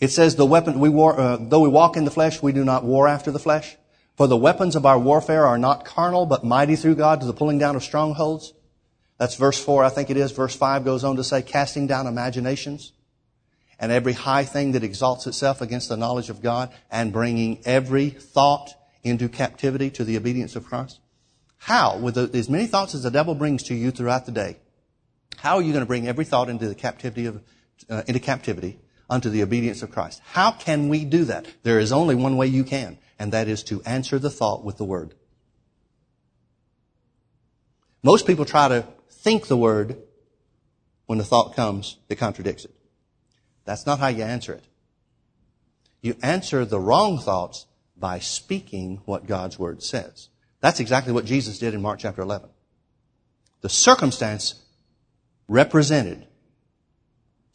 It 0.00 0.08
says, 0.08 0.36
the 0.36 0.46
weapon, 0.46 0.80
we 0.80 0.88
war, 0.88 1.20
uh, 1.20 1.36
though 1.38 1.60
we 1.60 1.68
walk 1.68 1.96
in 1.96 2.06
the 2.06 2.10
flesh, 2.10 2.42
we 2.42 2.52
do 2.52 2.64
not 2.64 2.84
war 2.84 3.06
after 3.06 3.30
the 3.30 3.38
flesh. 3.38 3.76
For 4.16 4.26
the 4.26 4.36
weapons 4.36 4.74
of 4.74 4.86
our 4.86 4.98
warfare 4.98 5.46
are 5.46 5.58
not 5.58 5.84
carnal, 5.84 6.24
but 6.24 6.42
mighty 6.42 6.74
through 6.74 6.96
God 6.96 7.20
to 7.20 7.26
the 7.26 7.34
pulling 7.34 7.58
down 7.58 7.76
of 7.76 7.84
strongholds. 7.84 8.54
That's 9.18 9.34
verse 9.34 9.62
4, 9.62 9.84
I 9.84 9.90
think 9.90 10.08
it 10.08 10.16
is. 10.16 10.32
Verse 10.32 10.56
5 10.56 10.84
goes 10.84 11.04
on 11.04 11.16
to 11.16 11.24
say, 11.24 11.42
casting 11.42 11.86
down 11.86 12.06
imaginations 12.06 12.92
and 13.78 13.92
every 13.92 14.14
high 14.14 14.44
thing 14.44 14.72
that 14.72 14.84
exalts 14.84 15.26
itself 15.26 15.60
against 15.60 15.90
the 15.90 15.96
knowledge 15.96 16.30
of 16.30 16.42
God 16.42 16.70
and 16.90 17.12
bringing 17.12 17.60
every 17.66 18.10
thought 18.10 18.70
into 19.02 19.28
captivity 19.28 19.90
to 19.90 20.04
the 20.04 20.16
obedience 20.16 20.56
of 20.56 20.64
Christ. 20.64 21.00
How, 21.58 21.98
with 21.98 22.14
the, 22.14 22.30
as 22.32 22.48
many 22.48 22.66
thoughts 22.66 22.94
as 22.94 23.02
the 23.02 23.10
devil 23.10 23.34
brings 23.34 23.62
to 23.64 23.74
you 23.74 23.90
throughout 23.90 24.24
the 24.24 24.32
day, 24.32 24.56
how 25.36 25.56
are 25.56 25.62
you 25.62 25.72
going 25.72 25.82
to 25.82 25.86
bring 25.86 26.08
every 26.08 26.24
thought 26.24 26.48
into 26.48 26.68
the 26.68 26.74
captivity 26.74 27.26
of, 27.26 27.42
uh, 27.88 28.02
into 28.06 28.20
captivity 28.20 28.78
unto 29.10 29.28
the 29.28 29.42
obedience 29.42 29.82
of 29.82 29.90
Christ? 29.90 30.22
How 30.24 30.52
can 30.52 30.88
we 30.88 31.04
do 31.04 31.24
that? 31.24 31.46
There 31.64 31.80
is 31.80 31.92
only 31.92 32.14
one 32.14 32.38
way 32.38 32.46
you 32.46 32.64
can 32.64 32.96
and 33.20 33.32
that 33.32 33.48
is 33.48 33.62
to 33.64 33.82
answer 33.82 34.18
the 34.18 34.30
thought 34.30 34.64
with 34.64 34.78
the 34.78 34.84
word. 34.84 35.14
Most 38.02 38.26
people 38.26 38.46
try 38.46 38.68
to 38.68 38.86
think 39.10 39.46
the 39.46 39.58
word 39.58 39.98
when 41.04 41.18
the 41.18 41.24
thought 41.24 41.54
comes 41.54 41.98
that 42.08 42.16
contradicts 42.16 42.64
it. 42.64 42.74
That's 43.66 43.84
not 43.84 43.98
how 43.98 44.08
you 44.08 44.22
answer 44.22 44.54
it. 44.54 44.64
You 46.00 46.16
answer 46.22 46.64
the 46.64 46.80
wrong 46.80 47.18
thoughts 47.18 47.66
by 47.94 48.20
speaking 48.20 49.02
what 49.04 49.26
God's 49.26 49.58
word 49.58 49.82
says. 49.82 50.30
That's 50.60 50.80
exactly 50.80 51.12
what 51.12 51.26
Jesus 51.26 51.58
did 51.58 51.74
in 51.74 51.82
Mark 51.82 51.98
chapter 51.98 52.22
11. 52.22 52.48
The 53.60 53.68
circumstance 53.68 54.54
represented 55.46 56.26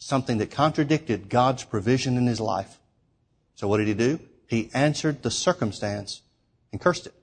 something 0.06 0.38
that 0.38 0.52
contradicted 0.52 1.30
God's 1.30 1.63
provision 1.63 2.15
in 2.15 2.28
his 2.28 2.39
life. 2.39 2.78
So 3.56 3.68
what 3.68 3.78
did 3.78 3.88
he 3.88 3.96
do? 3.96 4.20
He 4.48 4.70
answered 4.72 5.24
the 5.24 5.32
circumstance 5.32 6.22
and 6.72 6.80
cursed 6.80 7.08
it. 7.08 7.15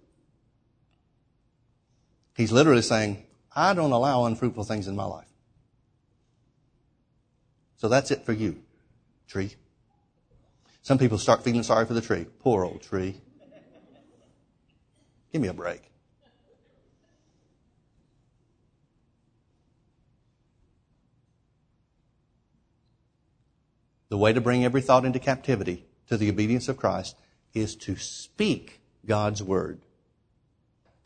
He's 2.36 2.50
literally 2.50 2.82
saying, 2.82 3.22
I 3.54 3.72
don't 3.74 3.92
allow 3.92 4.24
unfruitful 4.24 4.64
things 4.64 4.88
in 4.88 4.96
my 4.96 5.04
life. 5.04 5.28
So 7.76 7.86
that's 7.88 8.10
it 8.10 8.26
for 8.26 8.32
you, 8.32 8.60
tree. 9.28 9.54
Some 10.82 10.98
people 10.98 11.18
start 11.18 11.44
feeling 11.44 11.62
sorry 11.62 11.86
for 11.86 11.94
the 11.94 12.00
tree. 12.00 12.26
Poor 12.40 12.64
old 12.64 12.82
tree. 12.82 13.14
Give 15.32 15.40
me 15.40 15.46
a 15.46 15.54
break. 15.54 15.91
The 24.12 24.18
way 24.18 24.34
to 24.34 24.42
bring 24.42 24.62
every 24.62 24.82
thought 24.82 25.06
into 25.06 25.18
captivity 25.18 25.86
to 26.08 26.18
the 26.18 26.28
obedience 26.28 26.68
of 26.68 26.76
Christ 26.76 27.16
is 27.54 27.74
to 27.76 27.96
speak 27.96 28.82
God's 29.06 29.42
word. 29.42 29.80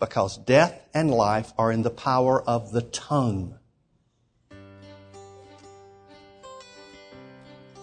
Because 0.01 0.37
death 0.37 0.89
and 0.93 1.13
life 1.13 1.53
are 1.57 1.71
in 1.71 1.83
the 1.83 1.91
power 1.91 2.43
of 2.43 2.73
the 2.73 2.83
tongue. 2.83 3.61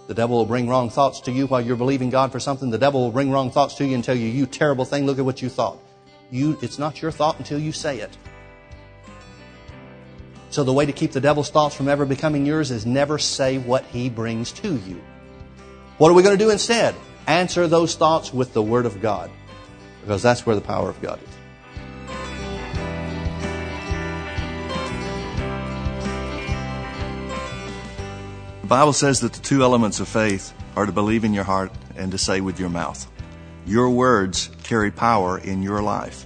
The 0.08 0.14
devil 0.14 0.40
will 0.40 0.46
bring 0.46 0.68
wrong 0.68 0.90
thoughts 0.90 1.22
to 1.22 1.32
you 1.32 1.48
while 1.48 1.62
you're 1.62 1.78
believing 1.78 2.10
God 2.10 2.34
for 2.34 2.42
something. 2.42 2.70
The 2.70 2.78
devil 2.78 3.00
will 3.00 3.14
bring 3.14 3.32
wrong 3.32 3.50
thoughts 3.50 3.76
to 3.76 3.86
you 3.86 3.96
and 3.96 4.04
tell 4.04 4.18
you, 4.18 4.28
you 4.28 4.46
terrible 4.46 4.84
thing, 4.84 5.06
look 5.06 5.20
at 5.20 5.24
what 5.24 5.42
you 5.42 5.48
thought. 5.48 5.78
You, 6.32 6.60
it's 6.62 6.78
not 6.78 7.02
your 7.02 7.12
thought 7.12 7.38
until 7.38 7.60
you 7.60 7.72
say 7.72 8.02
it. 8.02 8.18
So 10.50 10.66
the 10.66 10.74
way 10.74 10.86
to 10.86 10.92
keep 10.92 11.14
the 11.14 11.22
devil's 11.22 11.50
thoughts 11.50 11.76
from 11.76 11.88
ever 11.88 12.06
becoming 12.06 12.46
yours 12.46 12.72
is 12.72 12.86
never 12.86 13.18
say 13.18 13.58
what 13.58 13.86
he 13.86 14.10
brings 14.10 14.52
to 14.52 14.76
you. 14.80 15.02
What 15.98 16.10
are 16.10 16.14
we 16.14 16.24
going 16.24 16.38
to 16.38 16.44
do 16.44 16.50
instead? 16.50 16.96
Answer 17.28 17.68
those 17.68 17.96
thoughts 17.96 18.34
with 18.34 18.54
the 18.54 18.62
Word 18.64 18.86
of 18.86 19.02
God. 19.02 19.30
Because 20.02 20.24
that's 20.24 20.46
where 20.46 20.56
the 20.56 20.62
power 20.62 20.90
of 20.90 21.02
God 21.02 21.20
is. 21.22 21.30
The 28.62 28.68
Bible 28.68 28.94
says 28.94 29.20
that 29.20 29.34
the 29.34 29.42
two 29.42 29.62
elements 29.62 30.00
of 30.00 30.08
faith 30.08 30.52
are 30.76 30.88
to 30.88 30.92
believe 30.92 31.24
in 31.24 31.34
your 31.34 31.44
heart 31.44 31.72
and 31.96 32.12
to 32.12 32.18
say 32.18 32.42
with 32.42 32.60
your 32.60 32.70
mouth. 32.70 33.08
Your 33.66 33.90
words 33.92 34.50
carry 34.64 34.90
power 34.90 35.38
in 35.38 35.62
your 35.62 35.84
life. 35.84 36.26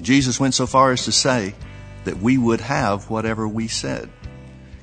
Jesus 0.00 0.38
went 0.38 0.54
so 0.54 0.66
far 0.66 0.92
as 0.92 1.04
to 1.06 1.12
say 1.12 1.54
that 2.04 2.18
we 2.18 2.38
would 2.38 2.60
have 2.60 3.10
whatever 3.10 3.48
we 3.48 3.66
said. 3.66 4.08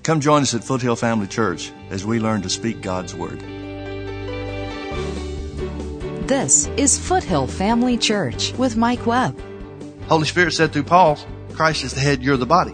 Come 0.04 0.19
join 0.19 0.41
us 0.41 0.54
at 0.54 0.63
Foothill 0.63 0.98
Family 0.98 1.28
Church 1.28 1.71
as 1.89 2.06
we 2.06 2.19
learn 2.19 2.41
to 2.41 2.50
speak 2.50 2.82
God's 2.82 3.15
Word. 3.15 3.41
This 6.26 6.66
is 6.76 6.98
Foothill 6.98 7.46
Family 7.46 8.00
Church 8.00 8.52
with 8.54 8.76
Mike 8.76 9.06
Webb. 9.06 9.40
Holy 10.08 10.26
Spirit 10.26 10.54
said 10.54 10.74
through 10.74 10.86
Paul, 10.86 11.20
Christ 11.54 11.84
is 11.84 11.94
the 11.94 12.00
head, 12.00 12.24
you're 12.24 12.36
the 12.36 12.48
body. 12.48 12.72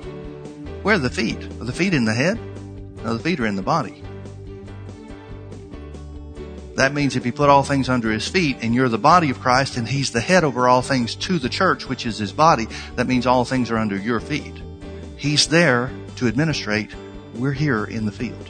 Where 0.84 0.96
are 0.96 1.00
the 1.00 1.10
feet? 1.10 1.44
Are 1.60 1.66
the 1.66 1.74
feet 1.74 1.94
in 1.94 2.06
the 2.06 2.14
head? 2.14 2.40
No, 3.04 3.18
the 3.18 3.20
feet 3.22 3.42
are 3.42 3.46
in 3.46 3.58
the 3.58 3.62
body. 3.62 4.06
That 6.76 6.94
means 6.94 7.18
if 7.18 7.26
he 7.26 7.34
put 7.34 7.50
all 7.50 7.64
things 7.64 7.90
under 7.90 8.10
his 8.10 8.26
feet 8.26 8.56
and 8.62 8.74
you're 8.74 8.88
the 8.88 8.98
body 8.98 9.30
of 9.30 9.42
Christ 9.42 9.76
and 9.76 9.86
he's 9.86 10.12
the 10.12 10.22
head 10.22 10.46
over 10.46 10.70
all 10.70 10.82
things 10.82 11.14
to 11.16 11.38
the 11.38 11.50
church, 11.50 11.90
which 11.90 12.06
is 12.06 12.18
his 12.18 12.32
body, 12.32 12.70
that 12.96 13.08
means 13.08 13.28
all 13.28 13.44
things 13.44 13.70
are 13.70 13.78
under 13.78 13.98
your 13.98 14.22
feet. 14.22 14.56
He's 15.18 15.48
there 15.50 15.92
to 16.16 16.30
administrate. 16.30 16.96
We're 17.36 17.52
here 17.52 17.84
in 17.84 18.06
the 18.06 18.14
field. 18.14 18.50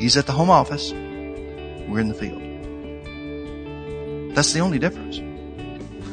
He's 0.00 0.16
at 0.16 0.26
the 0.26 0.32
home 0.32 0.50
office. 0.50 0.90
We're 0.90 2.00
in 2.00 2.08
the 2.08 2.14
field. 2.14 2.49
That's 4.40 4.54
the 4.54 4.60
only 4.60 4.78
difference. 4.78 5.20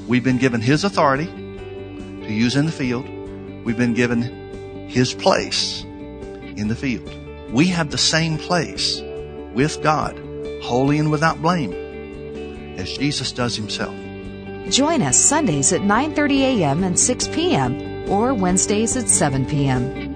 We've 0.06 0.22
been 0.22 0.38
given 0.38 0.60
his 0.60 0.84
authority 0.84 1.28
to 1.28 2.28
use 2.30 2.58
in 2.58 2.66
the 2.66 2.74
field. 2.74 3.08
We've 3.64 3.78
been 3.78 3.94
given 3.94 4.90
his 4.90 5.14
place 5.14 5.84
in 5.84 6.68
the 6.68 6.76
field. 6.76 7.10
We 7.54 7.68
have 7.68 7.90
the 7.90 7.98
same 7.98 8.38
place 8.38 9.00
with 9.54 9.82
God 9.82 10.22
holy 10.62 11.00
and 11.00 11.10
without 11.10 11.42
blame, 11.42 11.72
as 12.78 12.98
Jesus 12.98 13.32
does 13.32 13.56
himself. 13.56 13.96
Join 14.72 15.02
us 15.04 15.18
Sundays 15.18 15.72
at 15.72 15.80
9:30 15.80 16.42
a.m. 16.42 16.84
and 16.84 17.00
6 17.00 17.30
p.m. 17.30 18.10
or 18.10 18.34
Wednesdays 18.34 18.98
at 18.98 19.08
7 19.08 19.46
p.m. 19.46 20.14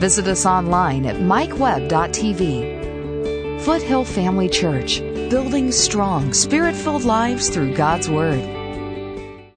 Visit 0.00 0.26
us 0.26 0.44
online 0.44 1.06
at 1.06 1.20
mikewebb.tv. 1.22 2.82
Foothill 3.62 4.04
Family 4.04 4.48
Church, 4.48 5.00
building 5.34 5.72
strong, 5.72 6.32
spirit-filled 6.32 7.02
lives 7.02 7.48
through 7.48 7.74
God's 7.74 8.08
Word. 8.08 8.53